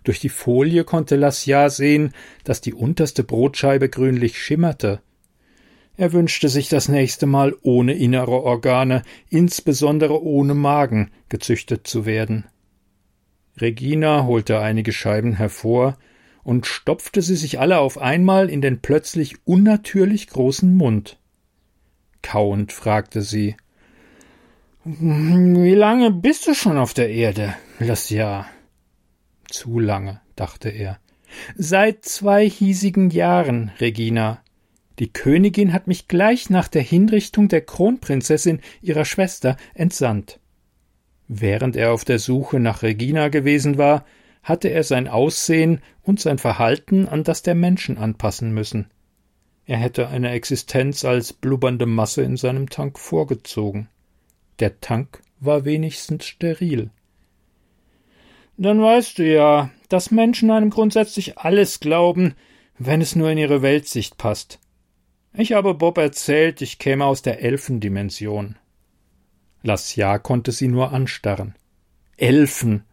Durch 0.03 0.19
die 0.19 0.29
Folie 0.29 0.83
konnte 0.83 1.15
Lassia 1.15 1.69
sehen, 1.69 2.13
dass 2.43 2.61
die 2.61 2.73
unterste 2.73 3.23
Brotscheibe 3.23 3.89
grünlich 3.89 4.41
schimmerte. 4.41 5.01
Er 5.97 6.13
wünschte 6.13 6.49
sich 6.49 6.69
das 6.69 6.89
nächste 6.89 7.27
Mal 7.27 7.55
ohne 7.61 7.93
innere 7.93 8.41
Organe, 8.43 9.03
insbesondere 9.29 10.23
ohne 10.23 10.55
Magen, 10.55 11.11
gezüchtet 11.29 11.85
zu 11.85 12.05
werden. 12.05 12.45
Regina 13.59 14.25
holte 14.25 14.59
einige 14.59 14.93
Scheiben 14.93 15.35
hervor 15.35 15.97
und 16.43 16.65
stopfte 16.65 17.21
sie 17.21 17.35
sich 17.35 17.59
alle 17.59 17.79
auf 17.79 17.99
einmal 17.99 18.49
in 18.49 18.61
den 18.61 18.81
plötzlich 18.81 19.35
unnatürlich 19.45 20.27
großen 20.27 20.73
Mund. 20.73 21.19
Kauend 22.23 22.71
fragte 22.71 23.21
sie 23.21 23.55
Wie 24.83 25.75
lange 25.75 26.09
bist 26.09 26.47
du 26.47 26.55
schon 26.55 26.79
auf 26.79 26.95
der 26.95 27.11
Erde, 27.11 27.53
Lassia? 27.77 28.47
Zu 29.47 29.79
lange, 29.79 30.21
dachte 30.35 30.69
er. 30.69 30.97
Seit 31.55 32.03
zwei 32.03 32.49
hiesigen 32.49 33.11
Jahren, 33.11 33.71
Regina. 33.79 34.41
Die 34.97 35.13
Königin 35.13 35.71
hat 35.71 35.85
mich 35.85 36.07
gleich 36.07 36.49
nach 36.49 36.67
der 36.67 36.81
Hinrichtung 36.81 37.47
der 37.47 37.61
Kronprinzessin 37.61 38.59
ihrer 38.81 39.05
Schwester 39.05 39.55
entsandt. 39.75 40.39
Während 41.27 41.75
er 41.75 41.93
auf 41.93 42.03
der 42.03 42.17
Suche 42.17 42.59
nach 42.59 42.81
Regina 42.81 43.27
gewesen 43.27 43.77
war, 43.77 44.03
hatte 44.41 44.69
er 44.69 44.83
sein 44.83 45.07
Aussehen 45.07 45.81
und 46.01 46.19
sein 46.19 46.39
Verhalten 46.39 47.07
an 47.07 47.23
das 47.23 47.43
der 47.43 47.53
Menschen 47.53 47.99
anpassen 47.99 48.51
müssen. 48.51 48.87
Er 49.67 49.77
hätte 49.77 50.07
eine 50.07 50.31
Existenz 50.31 51.05
als 51.05 51.33
blubbernde 51.33 51.85
Masse 51.85 52.23
in 52.23 52.35
seinem 52.35 52.67
Tank 52.67 52.97
vorgezogen. 52.97 53.87
Der 54.59 54.79
Tank 54.79 55.21
war 55.39 55.65
wenigstens 55.65 56.25
steril. 56.25 56.91
Dann 58.57 58.81
weißt 58.81 59.17
du 59.17 59.23
ja, 59.27 59.71
dass 59.89 60.11
Menschen 60.11 60.51
einem 60.51 60.69
grundsätzlich 60.69 61.37
alles 61.37 61.79
glauben, 61.79 62.35
wenn 62.77 63.01
es 63.01 63.15
nur 63.15 63.31
in 63.31 63.37
ihre 63.37 63.61
Weltsicht 63.61 64.17
passt. 64.17 64.59
Ich 65.33 65.53
habe 65.53 65.73
Bob 65.73 65.97
erzählt, 65.97 66.61
ich 66.61 66.77
käme 66.77 67.05
aus 67.05 67.21
der 67.21 67.41
Elfendimension. 67.41 68.57
Lassia 69.63 70.19
konnte 70.19 70.51
sie 70.51 70.67
nur 70.67 70.91
anstarren. 70.91 71.55
Elfen! 72.17 72.83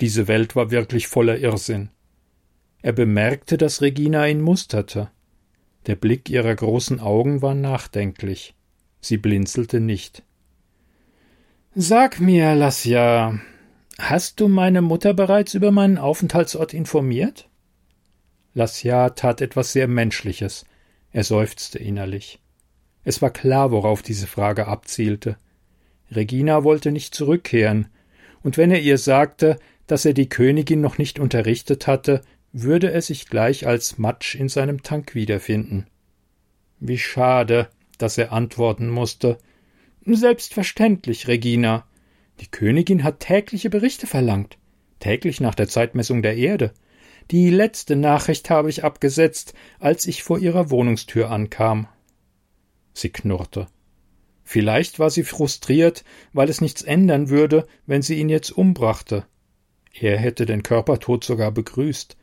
Diese 0.00 0.28
Welt 0.28 0.54
war 0.54 0.70
wirklich 0.70 1.08
voller 1.08 1.38
Irrsinn. 1.38 1.90
Er 2.82 2.92
bemerkte, 2.92 3.56
dass 3.56 3.82
Regina 3.82 4.28
ihn 4.28 4.40
musterte. 4.40 5.10
Der 5.86 5.96
Blick 5.96 6.30
ihrer 6.30 6.54
großen 6.54 7.00
Augen 7.00 7.42
war 7.42 7.54
nachdenklich. 7.54 8.54
Sie 9.00 9.16
blinzelte 9.16 9.80
nicht. 9.80 10.22
Sag 11.74 12.18
mir, 12.18 12.54
Lassia, 12.54 13.40
hast 13.98 14.40
du 14.40 14.48
meine 14.48 14.80
Mutter 14.80 15.12
bereits 15.12 15.54
über 15.54 15.70
meinen 15.70 15.98
Aufenthaltsort 15.98 16.72
informiert? 16.72 17.48
Lassia 18.54 19.10
tat 19.10 19.42
etwas 19.42 19.72
sehr 19.72 19.86
Menschliches. 19.86 20.64
Er 21.12 21.24
seufzte 21.24 21.78
innerlich. 21.78 22.40
Es 23.04 23.20
war 23.20 23.30
klar, 23.30 23.70
worauf 23.70 24.02
diese 24.02 24.26
Frage 24.26 24.66
abzielte. 24.66 25.36
Regina 26.10 26.64
wollte 26.64 26.90
nicht 26.90 27.14
zurückkehren, 27.14 27.88
und 28.42 28.56
wenn 28.56 28.70
er 28.70 28.80
ihr 28.80 28.98
sagte, 28.98 29.58
dass 29.86 30.04
er 30.04 30.14
die 30.14 30.28
Königin 30.28 30.80
noch 30.80 30.96
nicht 30.96 31.18
unterrichtet 31.18 31.86
hatte, 31.86 32.22
würde 32.52 32.90
er 32.90 33.02
sich 33.02 33.28
gleich 33.28 33.66
als 33.66 33.98
Matsch 33.98 34.34
in 34.34 34.48
seinem 34.48 34.82
Tank 34.82 35.14
wiederfinden. 35.14 35.86
Wie 36.80 36.98
schade, 36.98 37.68
dass 37.98 38.16
er 38.16 38.32
antworten 38.32 38.88
musste. 38.88 39.38
Selbstverständlich, 40.10 41.28
Regina. 41.28 41.84
Die 42.40 42.46
Königin 42.46 43.04
hat 43.04 43.20
tägliche 43.20 43.68
Berichte 43.68 44.06
verlangt, 44.06 44.56
täglich 45.00 45.38
nach 45.40 45.54
der 45.54 45.68
Zeitmessung 45.68 46.22
der 46.22 46.34
Erde. 46.34 46.72
Die 47.30 47.50
letzte 47.50 47.94
Nachricht 47.94 48.48
habe 48.48 48.70
ich 48.70 48.84
abgesetzt, 48.84 49.52
als 49.78 50.06
ich 50.06 50.22
vor 50.22 50.38
ihrer 50.38 50.70
Wohnungstür 50.70 51.30
ankam. 51.30 51.88
Sie 52.94 53.10
knurrte. 53.10 53.66
Vielleicht 54.44 54.98
war 54.98 55.10
sie 55.10 55.24
frustriert, 55.24 56.04
weil 56.32 56.48
es 56.48 56.62
nichts 56.62 56.80
ändern 56.80 57.28
würde, 57.28 57.66
wenn 57.84 58.00
sie 58.00 58.18
ihn 58.18 58.30
jetzt 58.30 58.50
umbrachte. 58.50 59.26
Er 59.92 60.16
hätte 60.16 60.46
den 60.46 60.62
Körpertod 60.62 61.22
sogar 61.22 61.52
begrüßt. 61.52 62.16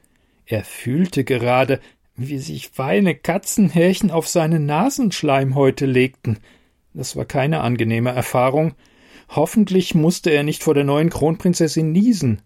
Er 0.48 0.63
fühlte 0.63 1.24
gerade, 1.24 1.80
wie 2.15 2.39
sich 2.39 2.70
feine 2.70 3.13
Katzenhärchen 3.13 4.10
auf 4.10 4.27
seine 4.27 4.60
Nasenschleimhäute 4.60 5.86
legten. 5.86 6.39
Das 6.96 7.18
war 7.18 7.25
keine 7.25 7.60
angenehme 7.60 8.12
Erfahrung. 8.12 8.74
Hoffentlich 9.28 9.96
musste 9.96 10.30
er 10.30 10.44
nicht 10.44 10.64
vor 10.64 10.74
der 10.74 10.86
neuen 10.86 11.10
Kronprinzessin 11.10 11.92
niesen. 11.92 12.42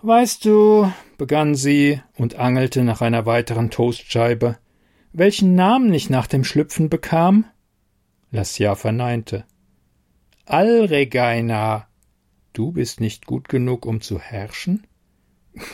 Weißt 0.00 0.46
du, 0.46 0.90
begann 1.18 1.54
sie 1.54 2.00
und 2.16 2.36
angelte 2.36 2.82
nach 2.82 3.02
einer 3.02 3.26
weiteren 3.26 3.70
Toastscheibe, 3.70 4.58
welchen 5.12 5.54
Namen 5.54 5.92
ich 5.92 6.08
nach 6.08 6.26
dem 6.26 6.44
Schlüpfen 6.44 6.88
bekam? 6.88 7.44
Lassia 8.30 8.74
verneinte. 8.74 9.44
Alregaina. 10.46 11.88
Du 12.54 12.72
bist 12.72 13.00
nicht 13.00 13.26
gut 13.26 13.50
genug, 13.50 13.84
um 13.84 14.00
zu 14.00 14.18
herrschen? 14.18 14.86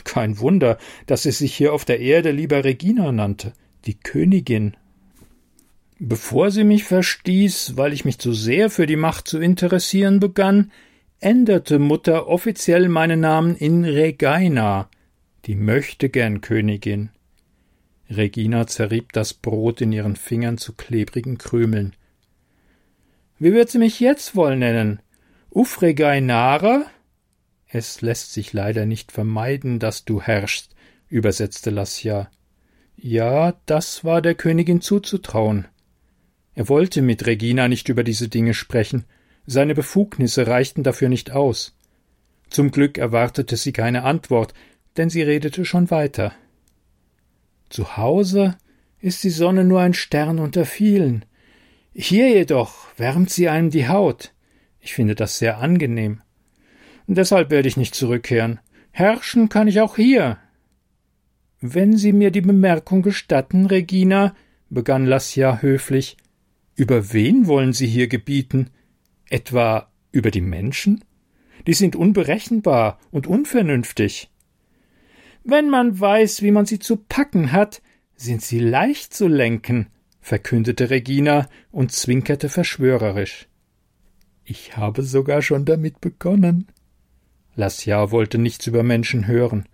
Kein 0.02 0.40
Wunder, 0.40 0.78
dass 1.06 1.22
sie 1.22 1.30
sich 1.30 1.54
hier 1.54 1.72
auf 1.72 1.84
der 1.84 2.00
Erde 2.00 2.32
lieber 2.32 2.64
Regina 2.64 3.12
nannte, 3.12 3.52
die 3.84 3.94
Königin. 3.94 4.76
Bevor 6.00 6.52
sie 6.52 6.62
mich 6.62 6.84
verstieß, 6.84 7.76
weil 7.76 7.92
ich 7.92 8.04
mich 8.04 8.18
zu 8.18 8.32
sehr 8.32 8.70
für 8.70 8.86
die 8.86 8.96
Macht 8.96 9.26
zu 9.26 9.40
interessieren 9.40 10.20
begann, 10.20 10.70
änderte 11.18 11.80
Mutter 11.80 12.28
offiziell 12.28 12.88
meinen 12.88 13.20
Namen 13.20 13.56
in 13.56 13.84
Regaina, 13.84 14.88
die 15.46 15.56
möchte 15.56 16.08
gern 16.08 16.40
Königin. 16.40 17.10
Regina 18.08 18.68
zerrieb 18.68 19.12
das 19.12 19.34
Brot 19.34 19.80
in 19.80 19.90
ihren 19.90 20.14
Fingern 20.14 20.56
zu 20.56 20.72
klebrigen 20.72 21.36
Krümeln. 21.36 21.96
Wie 23.40 23.52
wird 23.52 23.68
sie 23.68 23.78
mich 23.78 23.98
jetzt 23.98 24.36
wohl 24.36 24.56
nennen? 24.56 25.00
Ufregainara? 25.50 26.86
Es 27.66 28.02
lässt 28.02 28.32
sich 28.32 28.52
leider 28.52 28.86
nicht 28.86 29.10
vermeiden, 29.10 29.80
dass 29.80 30.04
du 30.04 30.22
herrschst, 30.22 30.74
übersetzte 31.08 31.70
Lassia. 31.70 32.30
Ja, 32.96 33.54
das 33.66 34.04
war 34.04 34.22
der 34.22 34.34
Königin 34.34 34.80
zuzutrauen. 34.80 35.66
Er 36.58 36.68
wollte 36.68 37.02
mit 37.02 37.24
Regina 37.24 37.68
nicht 37.68 37.88
über 37.88 38.02
diese 38.02 38.26
Dinge 38.26 38.52
sprechen, 38.52 39.04
seine 39.46 39.76
Befugnisse 39.76 40.48
reichten 40.48 40.82
dafür 40.82 41.08
nicht 41.08 41.30
aus. 41.30 41.76
Zum 42.50 42.72
Glück 42.72 42.98
erwartete 42.98 43.56
sie 43.56 43.70
keine 43.70 44.02
Antwort, 44.02 44.54
denn 44.96 45.08
sie 45.08 45.22
redete 45.22 45.64
schon 45.64 45.92
weiter. 45.92 46.32
Zu 47.68 47.96
Hause 47.96 48.56
ist 48.98 49.22
die 49.22 49.30
Sonne 49.30 49.62
nur 49.62 49.80
ein 49.80 49.94
Stern 49.94 50.40
unter 50.40 50.64
vielen. 50.64 51.24
Hier 51.94 52.28
jedoch 52.28 52.88
wärmt 52.96 53.30
sie 53.30 53.48
einem 53.48 53.70
die 53.70 53.86
Haut. 53.86 54.32
Ich 54.80 54.94
finde 54.94 55.14
das 55.14 55.38
sehr 55.38 55.58
angenehm. 55.58 56.22
Deshalb 57.06 57.50
werde 57.50 57.68
ich 57.68 57.76
nicht 57.76 57.94
zurückkehren. 57.94 58.58
Herrschen 58.90 59.48
kann 59.48 59.68
ich 59.68 59.80
auch 59.80 59.94
hier. 59.94 60.38
Wenn 61.60 61.96
Sie 61.96 62.12
mir 62.12 62.32
die 62.32 62.40
Bemerkung 62.40 63.02
gestatten, 63.02 63.66
Regina, 63.66 64.34
begann 64.70 65.06
Lassia 65.06 65.62
höflich, 65.62 66.16
über 66.78 67.12
wen 67.12 67.48
wollen 67.48 67.72
Sie 67.72 67.88
hier 67.88 68.06
gebieten? 68.06 68.70
Etwa 69.28 69.90
über 70.12 70.30
die 70.30 70.40
Menschen? 70.40 71.04
Die 71.66 71.74
sind 71.74 71.96
unberechenbar 71.96 73.00
und 73.10 73.26
unvernünftig. 73.26 74.30
Wenn 75.42 75.70
man 75.70 75.98
weiß, 75.98 76.40
wie 76.42 76.52
man 76.52 76.66
sie 76.66 76.78
zu 76.78 76.96
packen 76.96 77.50
hat, 77.50 77.82
sind 78.14 78.42
sie 78.42 78.60
leicht 78.60 79.12
zu 79.12 79.26
lenken, 79.26 79.88
verkündete 80.20 80.88
Regina 80.88 81.48
und 81.72 81.90
zwinkerte 81.90 82.48
verschwörerisch. 82.48 83.48
Ich 84.44 84.76
habe 84.76 85.02
sogar 85.02 85.42
schon 85.42 85.64
damit 85.64 86.00
begonnen. 86.00 86.68
Lassia 87.56 88.12
wollte 88.12 88.38
nichts 88.38 88.68
über 88.68 88.84
Menschen 88.84 89.26
hören. 89.26 89.64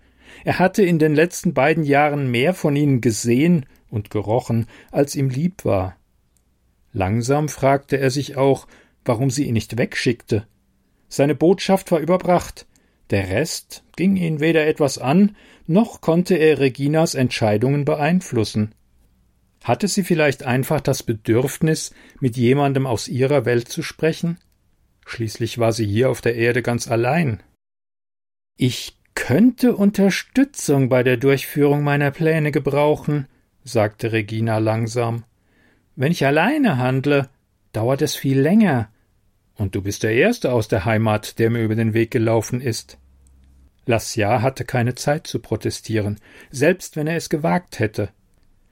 Er 0.43 0.57
hatte 0.57 0.81
in 0.81 0.97
den 0.97 1.13
letzten 1.13 1.53
beiden 1.53 1.83
Jahren 1.83 2.31
mehr 2.31 2.55
von 2.55 2.75
ihnen 2.75 2.99
gesehen 2.99 3.67
und 3.91 4.09
gerochen, 4.09 4.65
als 4.91 5.15
ihm 5.15 5.29
lieb 5.29 5.65
war. 5.65 5.97
Langsam 6.95 7.49
fragte 7.49 7.97
er 7.97 8.09
sich 8.09 8.37
auch, 8.37 8.67
warum 9.03 9.29
sie 9.29 9.43
ihn 9.43 9.53
nicht 9.53 9.77
wegschickte. 9.77 10.47
Seine 11.09 11.35
Botschaft 11.35 11.91
war 11.91 11.99
überbracht. 11.99 12.67
Der 13.09 13.27
Rest 13.27 13.83
ging 13.97 14.15
ihn 14.15 14.39
weder 14.39 14.65
etwas 14.65 14.97
an, 14.97 15.35
noch 15.67 15.99
konnte 15.99 16.35
er 16.35 16.59
Reginas 16.59 17.13
Entscheidungen 17.13 17.83
beeinflussen. 17.83 18.73
Hatte 19.61 19.89
sie 19.89 20.03
vielleicht 20.03 20.43
einfach 20.43 20.79
das 20.79 21.03
Bedürfnis, 21.03 21.93
mit 22.21 22.37
jemandem 22.37 22.87
aus 22.87 23.09
ihrer 23.09 23.43
Welt 23.43 23.67
zu 23.67 23.81
sprechen? 23.81 24.37
Schließlich 25.05 25.57
war 25.57 25.73
sie 25.73 25.85
hier 25.85 26.09
auf 26.09 26.21
der 26.21 26.35
Erde 26.35 26.61
ganz 26.61 26.87
allein. 26.87 27.43
Ich 28.55 28.97
könnte 29.15 29.75
Unterstützung 29.75 30.87
bei 30.87 31.03
der 31.03 31.17
Durchführung 31.17 31.83
meiner 31.83 32.11
Pläne 32.11 32.53
gebrauchen, 32.53 33.27
sagte 33.65 34.13
Regina 34.13 34.59
langsam. 34.59 35.25
Wenn 35.95 36.11
ich 36.11 36.25
alleine 36.25 36.77
handle, 36.77 37.29
dauert 37.71 38.01
es 38.01 38.15
viel 38.15 38.39
länger. 38.39 38.89
Und 39.55 39.75
du 39.75 39.81
bist 39.81 40.03
der 40.03 40.13
Erste 40.13 40.51
aus 40.51 40.67
der 40.67 40.85
Heimat, 40.85 41.39
der 41.39 41.49
mir 41.49 41.63
über 41.63 41.75
den 41.75 41.93
Weg 41.93 42.11
gelaufen 42.11 42.59
ist. 42.59 42.97
Lassia 43.85 44.41
hatte 44.41 44.65
keine 44.65 44.95
Zeit 44.95 45.27
zu 45.27 45.39
protestieren, 45.39 46.19
selbst 46.51 46.95
wenn 46.95 47.07
er 47.07 47.15
es 47.15 47.29
gewagt 47.29 47.79
hätte. 47.79 48.09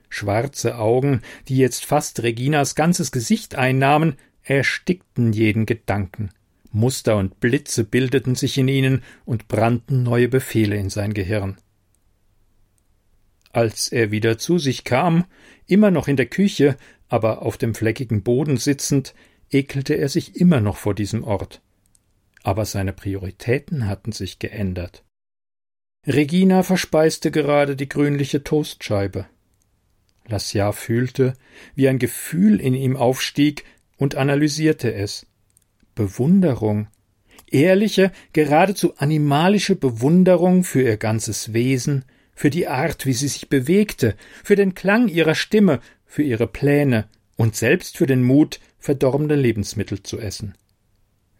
Schwarze 0.09 0.77
Augen, 0.77 1.21
die 1.47 1.57
jetzt 1.57 1.86
fast 1.86 2.21
Reginas 2.23 2.75
ganzes 2.75 3.12
Gesicht 3.12 3.55
einnahmen, 3.55 4.15
erstickten 4.43 5.31
jeden 5.31 5.65
Gedanken. 5.65 6.29
Muster 6.71 7.17
und 7.17 7.39
Blitze 7.39 7.83
bildeten 7.83 8.36
sich 8.36 8.57
in 8.57 8.67
ihnen 8.67 9.03
und 9.25 9.47
brannten 9.47 10.03
neue 10.03 10.27
Befehle 10.27 10.75
in 10.75 10.89
sein 10.89 11.13
Gehirn. 11.13 11.57
Als 13.54 13.89
er 13.89 14.12
wieder 14.12 14.39
zu 14.39 14.58
sich 14.58 14.84
kam, 14.84 15.26
immer 15.68 15.92
noch 15.92 16.08
in 16.08 16.18
der 16.18 16.26
Küche, 16.26 16.76
aber 17.08 17.44
auf 17.44 17.58
dem 17.58 17.76
fleckigen 17.76 18.24
Boden 18.24 18.58
sitzend, 18.58 19.13
ekelte 19.52 19.94
er 19.94 20.10
sich 20.10 20.36
immer 20.36 20.60
noch 20.60 20.78
vor 20.78 20.96
diesem 20.96 21.24
Ort. 21.24 21.62
Aber 22.42 22.66
seine 22.66 22.94
Prioritäten 22.94 23.88
hatten 23.88 24.12
sich 24.12 24.39
geändert. 24.39 25.04
Regina 26.06 26.63
verspeiste 26.63 27.30
gerade 27.30 27.76
die 27.76 27.88
grünliche 27.88 28.44
Toastscheibe. 28.44 29.28
Lassia 30.28 30.72
fühlte, 30.72 31.36
wie 31.76 31.88
ein 31.88 32.00
Gefühl 32.00 32.60
in 32.60 32.74
ihm 32.74 32.98
aufstieg 32.98 33.66
und 33.98 34.16
analysierte 34.16 34.92
es. 34.94 35.28
Bewunderung, 35.94 36.88
ehrliche, 37.52 38.12
geradezu 38.34 38.98
animalische 38.98 39.76
Bewunderung 39.76 40.63
für 40.63 40.82
ihr 40.82 40.98
ganzes 40.98 41.54
Wesen, 41.54 42.04
für 42.36 42.50
die 42.50 42.67
Art, 42.67 43.06
wie 43.06 43.13
sie 43.13 43.28
sich 43.28 43.50
bewegte, 43.50 44.15
für 44.43 44.56
den 44.56 44.74
Klang 44.74 45.08
ihrer 45.08 45.36
Stimme, 45.36 45.80
für 46.06 46.24
ihre 46.24 46.48
Pläne 46.48 47.08
und 47.36 47.56
selbst 47.56 47.98
für 47.98 48.06
den 48.06 48.24
Mut, 48.24 48.60
verdorbene 48.80 49.36
Lebensmittel 49.36 50.04
zu 50.04 50.19
essen. 50.19 50.56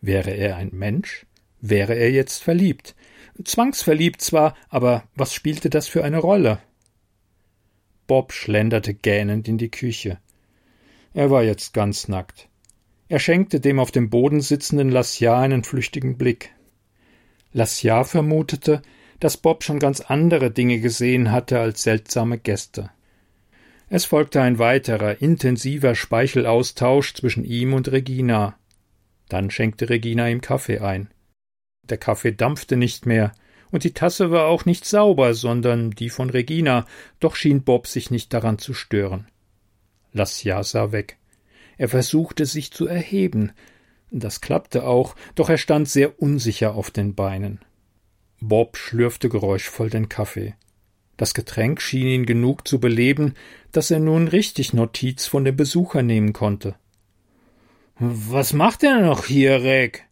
Wäre 0.02 0.32
er 0.32 0.58
ein 0.58 0.70
Mensch, 0.72 1.26
wäre 1.62 1.96
er 1.96 2.12
jetzt 2.12 2.44
verliebt. 2.44 2.96
Zwangsverliebt 3.44 4.22
zwar, 4.22 4.56
aber 4.70 5.04
was 5.16 5.34
spielte 5.34 5.70
das 5.70 5.88
für 5.88 6.04
eine 6.04 6.20
Rolle? 6.20 6.60
Bob 8.06 8.34
schlenderte 8.34 8.94
gähnend 8.94 9.48
in 9.48 9.58
die 9.58 9.72
Küche. 9.72 10.20
Er 11.14 11.32
war 11.32 11.44
jetzt 11.44 11.74
ganz 11.74 12.08
nackt. 12.08 12.50
Er 13.08 13.20
schenkte 13.20 13.60
dem 13.60 13.80
auf 13.80 13.92
dem 13.92 14.10
Boden 14.10 14.42
sitzenden 14.42 14.90
Lassia 14.90 15.40
einen 15.40 15.64
flüchtigen 15.64 16.18
Blick. 16.18 16.52
Lassia 17.52 18.04
vermutete, 18.04 18.82
dass 19.20 19.38
Bob 19.38 19.64
schon 19.64 19.80
ganz 19.80 20.02
andere 20.02 20.52
Dinge 20.52 20.80
gesehen 20.80 21.32
hatte 21.32 21.60
als 21.60 21.84
seltsame 21.84 22.38
Gäste. 22.38 22.90
Es 23.90 24.06
folgte 24.06 24.42
ein 24.42 24.60
weiterer, 24.60 25.22
intensiver 25.22 25.96
Speichelaustausch 25.96 27.14
zwischen 27.14 27.46
ihm 27.46 27.74
und 27.74 27.92
Regina. 27.92 28.58
Dann 29.30 29.52
schenkte 29.52 29.90
Regina 29.90 30.30
ihm 30.30 30.42
Kaffee 30.42 30.80
ein. 30.80 31.10
Der 31.90 31.98
Kaffee 31.98 32.32
dampfte 32.32 32.76
nicht 32.76 33.06
mehr, 33.06 33.34
und 33.72 33.84
die 33.84 33.94
Tasse 33.94 34.32
war 34.32 34.46
auch 34.46 34.66
nicht 34.66 34.86
sauber, 34.86 35.34
sondern 35.34 35.92
die 35.92 36.10
von 36.10 36.30
Regina, 36.30 36.86
doch 37.20 37.36
schien 37.36 37.64
Bob 37.64 37.88
sich 37.88 38.12
nicht 38.12 38.32
daran 38.34 38.60
zu 38.60 38.74
stören. 38.74 39.28
Lassia 40.12 40.64
sah 40.64 40.92
weg. 40.92 41.18
Er 41.78 41.90
versuchte 41.90 42.46
sich 42.46 42.72
zu 42.72 42.88
erheben. 42.88 43.52
Das 44.12 44.42
klappte 44.42 44.86
auch, 44.86 45.16
doch 45.34 45.50
er 45.50 45.58
stand 45.58 45.90
sehr 45.90 46.22
unsicher 46.22 46.76
auf 46.76 46.92
den 46.92 47.16
Beinen. 47.16 47.60
Bob 48.48 48.78
schlürfte 48.78 49.30
geräuschvoll 49.30 49.90
den 49.90 50.10
Kaffee. 50.10 50.56
Das 51.16 51.34
Getränk 51.34 51.82
schien 51.82 52.08
ihn 52.08 52.26
genug 52.26 52.68
zu 52.68 52.80
beleben, 52.80 53.36
dass 53.72 53.90
er 53.90 54.00
nun 54.00 54.28
richtig 54.28 54.74
Notiz 54.74 55.26
von 55.26 55.46
dem 55.46 55.56
Besucher 55.56 56.04
nehmen 56.04 56.34
konnte. 56.34 56.76
Was 58.00 58.54
macht 58.54 58.84
er 58.84 59.00
noch 59.00 59.26
hier, 59.26 59.64
Reg? 59.64 60.06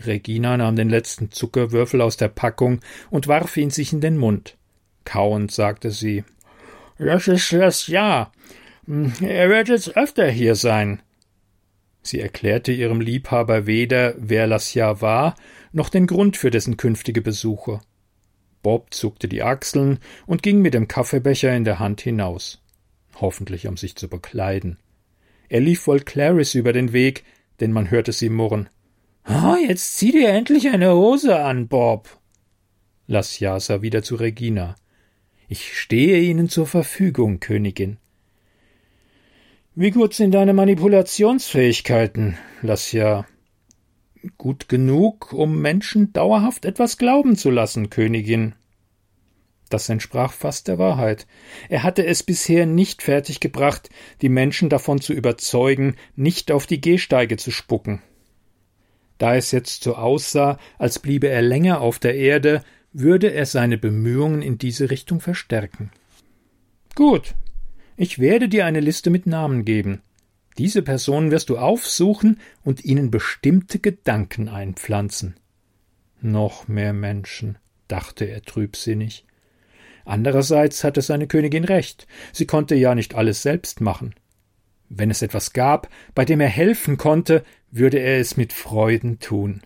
Regina 0.00 0.56
nahm 0.56 0.76
den 0.76 0.88
letzten 0.88 1.30
Zuckerwürfel 1.30 2.00
aus 2.00 2.16
der 2.16 2.28
Packung 2.28 2.80
und 3.10 3.28
warf 3.28 3.56
ihn 3.56 3.70
sich 3.70 3.92
in 3.92 4.00
den 4.00 4.16
Mund. 4.16 4.56
Kauend 5.04 5.52
sagte 5.52 5.90
sie 5.90 6.24
Das 6.98 7.28
ist 7.28 7.52
das 7.52 7.86
Ja. 7.86 8.32
Er 9.20 9.48
wird 9.50 9.68
jetzt 9.68 9.96
öfter 9.96 10.28
hier 10.28 10.54
sein. 10.54 11.02
Sie 12.02 12.20
erklärte 12.20 12.72
ihrem 12.72 13.00
Liebhaber 13.00 13.66
weder, 13.66 14.14
wer 14.16 14.46
Lassia 14.46 15.00
war, 15.00 15.34
noch 15.72 15.88
den 15.88 16.06
Grund 16.06 16.36
für 16.36 16.50
dessen 16.50 16.76
künftige 16.76 17.22
Besuche. 17.22 17.80
Bob 18.62 18.92
zuckte 18.92 19.28
die 19.28 19.42
Achseln 19.42 19.98
und 20.26 20.42
ging 20.42 20.60
mit 20.60 20.74
dem 20.74 20.88
Kaffeebecher 20.88 21.54
in 21.54 21.64
der 21.64 21.78
Hand 21.78 22.00
hinaus. 22.00 22.62
Hoffentlich 23.20 23.66
um 23.66 23.76
sich 23.76 23.96
zu 23.96 24.08
bekleiden. 24.08 24.78
Er 25.48 25.60
lief 25.60 25.86
wohl 25.86 26.00
Clarice 26.00 26.54
über 26.54 26.72
den 26.72 26.92
Weg, 26.92 27.24
denn 27.60 27.72
man 27.72 27.90
hörte 27.90 28.12
sie 28.12 28.28
murren. 28.28 28.68
Ah, 29.24 29.56
jetzt 29.56 29.96
zieh 29.96 30.12
dir 30.12 30.30
endlich 30.30 30.68
eine 30.68 30.94
Hose 30.94 31.38
an, 31.38 31.68
Bob. 31.68 32.18
Lassia 33.06 33.58
sah 33.60 33.82
wieder 33.82 34.02
zu 34.02 34.16
Regina. 34.16 34.76
Ich 35.48 35.78
stehe 35.78 36.20
Ihnen 36.20 36.48
zur 36.48 36.66
Verfügung, 36.66 37.40
Königin. 37.40 37.96
Wie 39.74 39.90
gut 39.90 40.12
sind 40.12 40.32
deine 40.32 40.52
Manipulationsfähigkeiten, 40.52 42.36
Lassia? 42.62 43.26
Gut 44.36 44.68
genug, 44.68 45.32
um 45.32 45.60
Menschen 45.60 46.12
dauerhaft 46.12 46.64
etwas 46.64 46.98
glauben 46.98 47.36
zu 47.36 47.50
lassen, 47.50 47.90
Königin. 47.90 48.54
Das 49.68 49.88
entsprach 49.88 50.32
fast 50.32 50.68
der 50.68 50.78
Wahrheit. 50.78 51.26
Er 51.68 51.82
hatte 51.82 52.04
es 52.06 52.22
bisher 52.22 52.66
nicht 52.66 53.02
fertiggebracht, 53.02 53.90
die 54.22 54.28
Menschen 54.28 54.68
davon 54.68 55.00
zu 55.00 55.12
überzeugen, 55.12 55.96
nicht 56.16 56.50
auf 56.50 56.66
die 56.66 56.80
Gehsteige 56.80 57.36
zu 57.36 57.50
spucken. 57.50 58.02
Da 59.18 59.34
es 59.34 59.50
jetzt 59.50 59.82
so 59.82 59.96
aussah, 59.96 60.58
als 60.78 60.98
bliebe 60.98 61.28
er 61.28 61.42
länger 61.42 61.80
auf 61.80 61.98
der 61.98 62.14
Erde, 62.14 62.62
würde 62.92 63.32
er 63.32 63.46
seine 63.46 63.76
Bemühungen 63.76 64.42
in 64.42 64.58
diese 64.58 64.90
Richtung 64.90 65.20
verstärken. 65.20 65.90
Gut, 66.94 67.34
ich 67.96 68.18
werde 68.18 68.48
dir 68.48 68.64
eine 68.64 68.80
Liste 68.80 69.10
mit 69.10 69.26
Namen 69.26 69.64
geben. 69.64 70.02
Diese 70.58 70.82
Personen 70.82 71.30
wirst 71.30 71.50
du 71.50 71.56
aufsuchen 71.56 72.40
und 72.64 72.84
ihnen 72.84 73.12
bestimmte 73.12 73.78
Gedanken 73.78 74.48
einpflanzen. 74.48 75.36
Noch 76.20 76.66
mehr 76.66 76.92
Menschen, 76.92 77.58
dachte 77.86 78.24
er 78.24 78.42
trübsinnig. 78.42 79.24
Andererseits 80.04 80.82
hatte 80.82 81.00
seine 81.00 81.28
Königin 81.28 81.64
recht, 81.64 82.08
sie 82.32 82.46
konnte 82.46 82.74
ja 82.74 82.96
nicht 82.96 83.14
alles 83.14 83.42
selbst 83.42 83.80
machen. 83.80 84.14
Wenn 84.88 85.10
es 85.10 85.22
etwas 85.22 85.52
gab, 85.52 85.88
bei 86.14 86.24
dem 86.24 86.40
er 86.40 86.48
helfen 86.48 86.96
konnte, 86.96 87.44
würde 87.70 87.98
er 87.98 88.18
es 88.18 88.36
mit 88.36 88.52
Freuden 88.52 89.20
tun. 89.20 89.62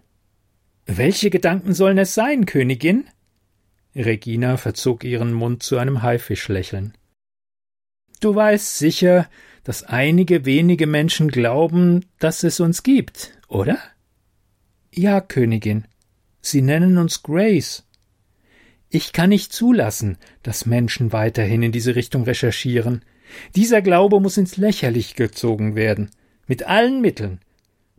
Welche 0.85 1.31
Gedanken 1.31 1.73
sollen 1.75 1.99
es 1.99 2.15
sein, 2.15 2.45
Königin? 2.45 3.05
Regina 3.95 4.57
verzog 4.57 5.05
ihren 5.05 5.33
Mund 5.33 5.63
zu 5.63 5.79
einem 5.79 6.03
Haifischlächeln. 6.03 6.95
Du 8.23 8.37
weißt 8.37 8.79
sicher, 8.79 9.29
dass 9.65 9.83
einige 9.83 10.45
wenige 10.45 10.87
Menschen 10.87 11.29
glauben, 11.29 12.07
dass 12.21 12.45
es 12.45 12.61
uns 12.61 12.85
gibt, 12.85 13.37
oder? 13.49 13.79
Ja, 14.95 15.21
Königin. 15.21 15.89
Sie 16.41 16.63
nennen 16.63 16.99
uns 16.99 17.25
Grace. 17.25 17.85
Ich 18.91 19.13
kann 19.13 19.31
nicht 19.31 19.53
zulassen, 19.53 20.19
dass 20.45 20.67
Menschen 20.67 21.13
weiterhin 21.13 21.65
in 21.65 21.73
diese 21.73 21.97
Richtung 21.97 22.23
recherchieren. 22.23 23.05
Dieser 23.57 23.83
Glaube 23.83 24.21
muss 24.21 24.37
ins 24.37 24.57
Lächerlich 24.57 25.17
gezogen 25.17 25.75
werden. 25.75 26.11
Mit 26.47 26.63
allen 26.63 27.01
Mitteln. 27.01 27.41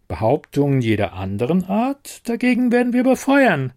Behauptungen 0.07 0.79
jeder 0.79 1.11
anderen 1.11 1.65
Art 1.65 2.29
dagegen 2.29 2.71
werden 2.71 2.93
wir 2.93 3.03
befeuern. 3.03 3.73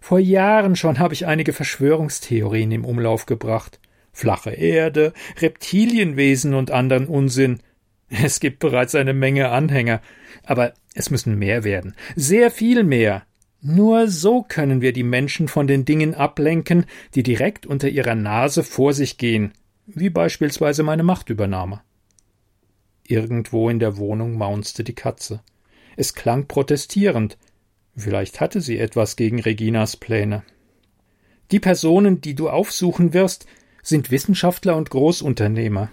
Vor 0.00 0.20
Jahren 0.20 0.74
schon 0.74 0.98
habe 0.98 1.12
ich 1.12 1.26
einige 1.26 1.52
Verschwörungstheorien 1.52 2.72
im 2.72 2.86
Umlauf 2.86 3.26
gebracht. 3.26 3.78
Flache 4.16 4.52
Erde, 4.52 5.12
Reptilienwesen 5.42 6.54
und 6.54 6.70
anderen 6.70 7.06
Unsinn. 7.06 7.60
Es 8.08 8.40
gibt 8.40 8.60
bereits 8.60 8.94
eine 8.94 9.12
Menge 9.12 9.50
Anhänger, 9.50 10.00
aber 10.42 10.72
es 10.94 11.10
müssen 11.10 11.38
mehr 11.38 11.64
werden, 11.64 11.94
sehr 12.14 12.50
viel 12.50 12.82
mehr. 12.82 13.26
Nur 13.60 14.08
so 14.08 14.42
können 14.42 14.80
wir 14.80 14.94
die 14.94 15.02
Menschen 15.02 15.48
von 15.48 15.66
den 15.66 15.84
Dingen 15.84 16.14
ablenken, 16.14 16.86
die 17.14 17.22
direkt 17.22 17.66
unter 17.66 17.90
ihrer 17.90 18.14
Nase 18.14 18.62
vor 18.62 18.94
sich 18.94 19.18
gehen, 19.18 19.52
wie 19.84 20.08
beispielsweise 20.08 20.82
meine 20.82 21.02
Machtübernahme. 21.02 21.82
Irgendwo 23.06 23.68
in 23.68 23.80
der 23.80 23.98
Wohnung 23.98 24.38
maunzte 24.38 24.82
die 24.82 24.94
Katze. 24.94 25.42
Es 25.94 26.14
klang 26.14 26.46
protestierend. 26.46 27.36
Vielleicht 27.94 28.40
hatte 28.40 28.62
sie 28.62 28.78
etwas 28.78 29.16
gegen 29.16 29.40
Reginas 29.40 29.98
Pläne. 29.98 30.42
Die 31.50 31.60
Personen, 31.60 32.22
die 32.22 32.34
du 32.34 32.48
aufsuchen 32.48 33.12
wirst, 33.12 33.46
sind 33.86 34.10
Wissenschaftler 34.10 34.76
und 34.76 34.90
Großunternehmer. 34.90 35.90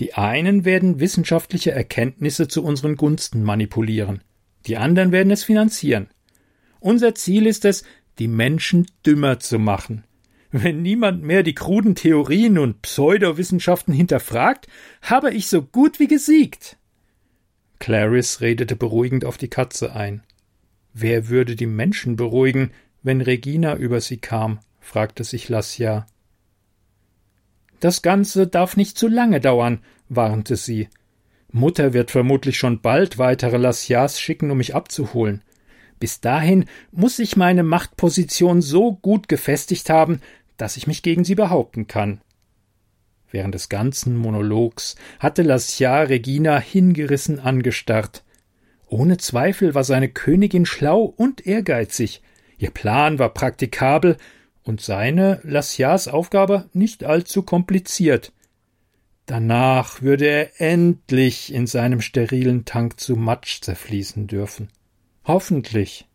Die 0.00 0.14
einen 0.14 0.64
werden 0.64 1.00
wissenschaftliche 1.00 1.72
Erkenntnisse 1.72 2.46
zu 2.46 2.62
unseren 2.62 2.96
Gunsten 2.96 3.42
manipulieren, 3.42 4.22
die 4.66 4.76
anderen 4.76 5.10
werden 5.10 5.30
es 5.30 5.44
finanzieren. 5.44 6.08
Unser 6.78 7.14
Ziel 7.14 7.46
ist 7.46 7.64
es, 7.64 7.84
die 8.18 8.28
Menschen 8.28 8.86
dümmer 9.06 9.40
zu 9.40 9.58
machen. 9.58 10.04
Wenn 10.50 10.82
niemand 10.82 11.22
mehr 11.22 11.42
die 11.42 11.54
kruden 11.54 11.94
Theorien 11.94 12.58
und 12.58 12.82
Pseudowissenschaften 12.82 13.94
hinterfragt, 13.94 14.66
habe 15.00 15.32
ich 15.32 15.46
so 15.46 15.62
gut 15.62 16.00
wie 16.00 16.08
gesiegt. 16.08 16.76
Clarice 17.78 18.40
redete 18.40 18.76
beruhigend 18.76 19.24
auf 19.24 19.38
die 19.38 19.48
Katze 19.48 19.94
ein. 19.94 20.22
Wer 20.92 21.28
würde 21.28 21.56
die 21.56 21.66
Menschen 21.66 22.16
beruhigen, 22.16 22.72
wenn 23.02 23.22
Regina 23.22 23.76
über 23.76 24.00
sie 24.00 24.18
kam? 24.18 24.58
fragte 24.80 25.24
sich 25.24 25.48
Lassia. 25.48 26.06
Das 27.80 28.02
Ganze 28.02 28.46
darf 28.46 28.76
nicht 28.76 28.98
zu 28.98 29.08
lange 29.08 29.40
dauern, 29.40 29.80
warnte 30.08 30.56
sie. 30.56 30.88
Mutter 31.50 31.92
wird 31.92 32.10
vermutlich 32.10 32.58
schon 32.58 32.80
bald 32.80 33.18
weitere 33.18 33.56
Lassias 33.56 34.20
schicken, 34.20 34.50
um 34.50 34.58
mich 34.58 34.74
abzuholen. 34.74 35.42
Bis 35.98 36.20
dahin 36.20 36.66
muss 36.92 37.18
ich 37.18 37.36
meine 37.36 37.62
Machtposition 37.62 38.62
so 38.62 38.94
gut 38.94 39.28
gefestigt 39.28 39.90
haben, 39.90 40.20
dass 40.56 40.76
ich 40.76 40.86
mich 40.86 41.02
gegen 41.02 41.24
sie 41.24 41.34
behaupten 41.34 41.86
kann. 41.86 42.20
Während 43.30 43.54
des 43.54 43.68
ganzen 43.68 44.16
Monologs 44.16 44.96
hatte 45.18 45.42
Lascia 45.42 46.02
Regina 46.02 46.58
hingerissen 46.58 47.38
angestarrt. 47.38 48.24
Ohne 48.88 49.18
Zweifel 49.18 49.74
war 49.74 49.84
seine 49.84 50.08
Königin 50.08 50.66
schlau 50.66 51.02
und 51.04 51.46
ehrgeizig. 51.46 52.22
Ihr 52.58 52.70
Plan 52.70 53.18
war 53.18 53.30
praktikabel 53.32 54.16
und 54.62 54.80
seine, 54.80 55.40
Lascias 55.42 56.08
Aufgabe, 56.08 56.68
nicht 56.72 57.04
allzu 57.04 57.42
kompliziert. 57.42 58.32
Danach 59.26 60.02
würde 60.02 60.26
er 60.26 60.60
endlich 60.60 61.52
in 61.52 61.66
seinem 61.66 62.00
sterilen 62.00 62.64
Tank 62.64 62.98
zu 62.98 63.16
Matsch 63.16 63.60
zerfließen 63.62 64.26
dürfen. 64.26 64.68
Hoffentlich. 65.24 66.08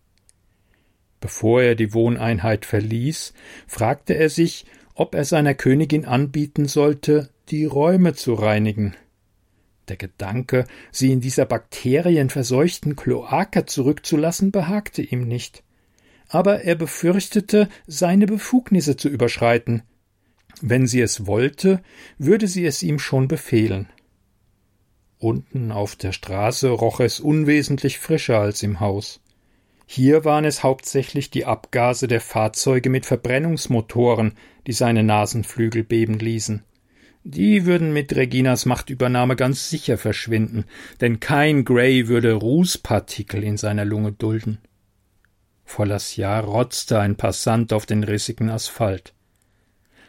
Bevor 1.22 1.62
er 1.62 1.76
die 1.76 1.94
Wohneinheit 1.94 2.66
verließ, 2.66 3.34
fragte 3.68 4.14
er 4.16 4.30
sich, 4.30 4.66
ob 4.96 5.16
er 5.16 5.26
seiner 5.26 5.54
Königin 5.54 6.06
anbieten 6.06 6.68
sollte, 6.68 7.30
die 7.50 7.66
Räume 7.66 8.14
zu 8.14 8.34
reinigen. 8.34 8.96
Der 9.88 9.98
Gedanke, 9.98 10.66
sie 10.92 11.12
in 11.12 11.22
dieser 11.22 11.46
bakterienverseuchten 11.46 12.96
Kloake 12.96 13.66
zurückzulassen, 13.66 14.52
behagte 14.52 15.02
ihm 15.02 15.28
nicht. 15.28 15.64
Aber 16.28 16.62
er 16.62 16.76
befürchtete, 16.76 17.70
seine 17.88 18.26
Befugnisse 18.26 18.98
zu 18.98 19.10
überschreiten. 19.10 19.84
Wenn 20.62 20.88
sie 20.88 21.02
es 21.02 21.28
wollte, 21.28 21.82
würde 22.18 22.48
sie 22.48 22.66
es 22.66 22.82
ihm 22.84 23.00
schon 23.00 23.28
befehlen. 23.28 23.90
Unten 25.18 25.72
auf 25.72 25.96
der 25.96 26.12
Straße 26.12 26.70
roch 26.70 27.00
es 27.00 27.20
unwesentlich 27.20 28.00
frischer 28.00 28.40
als 28.40 28.64
im 28.64 28.80
Haus. 28.80 29.22
Hier 29.86 30.26
waren 30.26 30.46
es 30.46 30.64
hauptsächlich 30.64 31.30
die 31.30 31.46
Abgase 31.46 32.08
der 32.08 32.22
Fahrzeuge 32.22 32.90
mit 32.90 33.06
Verbrennungsmotoren, 33.06 34.34
die 34.68 34.74
seine 34.74 35.04
Nasenflügel 35.04 35.84
beben 35.84 36.18
ließen. 36.20 36.64
Die 37.24 37.66
würden 37.66 37.94
mit 37.94 38.16
Reginas 38.16 38.66
Machtübernahme 38.66 39.36
ganz 39.36 39.70
sicher 39.70 39.98
verschwinden, 39.98 40.66
denn 41.02 41.20
kein 41.20 41.66
Gray 41.66 42.08
würde 42.08 42.34
Rußpartikel 42.34 43.44
in 43.44 43.58
seiner 43.58 43.86
Lunge 43.86 44.12
dulden. 44.12 44.60
Vor 45.66 45.88
Lassia 45.88 46.40
rotzte 46.40 47.00
ein 47.00 47.18
Passant 47.18 47.74
auf 47.74 47.86
den 47.86 48.04
rissigen 48.04 48.50
Asphalt. 48.50 49.14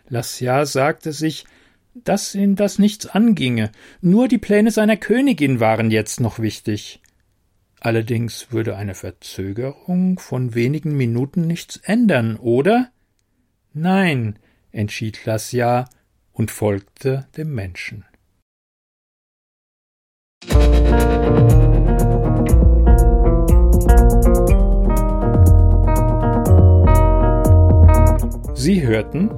Lassia 0.08 0.66
sagte 0.66 1.12
sich, 1.12 1.46
dass 1.94 2.34
ihn 2.34 2.54
das 2.56 2.78
nichts 2.78 3.06
anginge, 3.06 3.72
nur 4.00 4.28
die 4.28 4.38
Pläne 4.38 4.70
seiner 4.70 4.96
Königin 4.96 5.58
waren 5.58 5.90
jetzt 5.90 6.20
noch 6.20 6.38
wichtig. 6.38 7.00
Allerdings 7.80 8.52
würde 8.52 8.76
eine 8.76 8.94
Verzögerung 8.94 10.18
von 10.18 10.54
wenigen 10.54 10.96
Minuten 10.96 11.46
nichts 11.46 11.78
ändern, 11.78 12.36
oder? 12.36 12.90
Nein, 13.72 14.38
entschied 14.72 15.24
Lassia 15.24 15.88
und 16.32 16.50
folgte 16.50 17.26
dem 17.36 17.54
Menschen. 17.54 18.04
Sie 28.58 28.84
hörten 28.86 29.30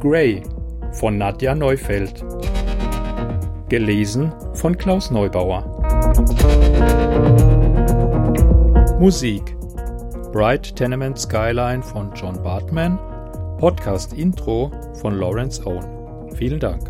Grey 0.00 0.42
von 0.90 1.16
Nadja 1.16 1.54
Neufeld. 1.54 2.24
Gelesen 3.68 4.32
von 4.54 4.76
Klaus 4.76 5.12
Neubauer. 5.12 5.62
Musik 8.98 9.56
Bright 10.32 10.74
Tenement 10.74 11.16
Skyline 11.16 11.84
von 11.84 12.12
John 12.14 12.42
Bartman, 12.42 12.98
Podcast 13.58 14.12
Intro 14.14 14.72
von 14.94 15.16
Lawrence 15.16 15.64
Owen. 15.64 16.34
Vielen 16.34 16.58
Dank. 16.58 16.82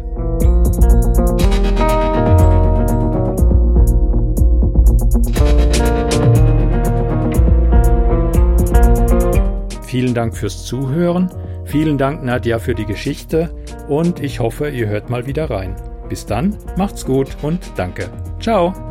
Vielen 9.84 10.14
Dank 10.14 10.34
fürs 10.34 10.64
Zuhören. 10.64 11.30
Vielen 11.68 11.98
Dank, 11.98 12.24
Nadja, 12.24 12.58
für 12.58 12.74
die 12.74 12.86
Geschichte 12.86 13.50
und 13.88 14.20
ich 14.20 14.40
hoffe, 14.40 14.70
ihr 14.70 14.88
hört 14.88 15.10
mal 15.10 15.26
wieder 15.26 15.50
rein. 15.50 15.76
Bis 16.08 16.24
dann, 16.24 16.56
macht's 16.78 17.04
gut 17.04 17.36
und 17.42 17.60
danke. 17.76 18.08
Ciao. 18.40 18.87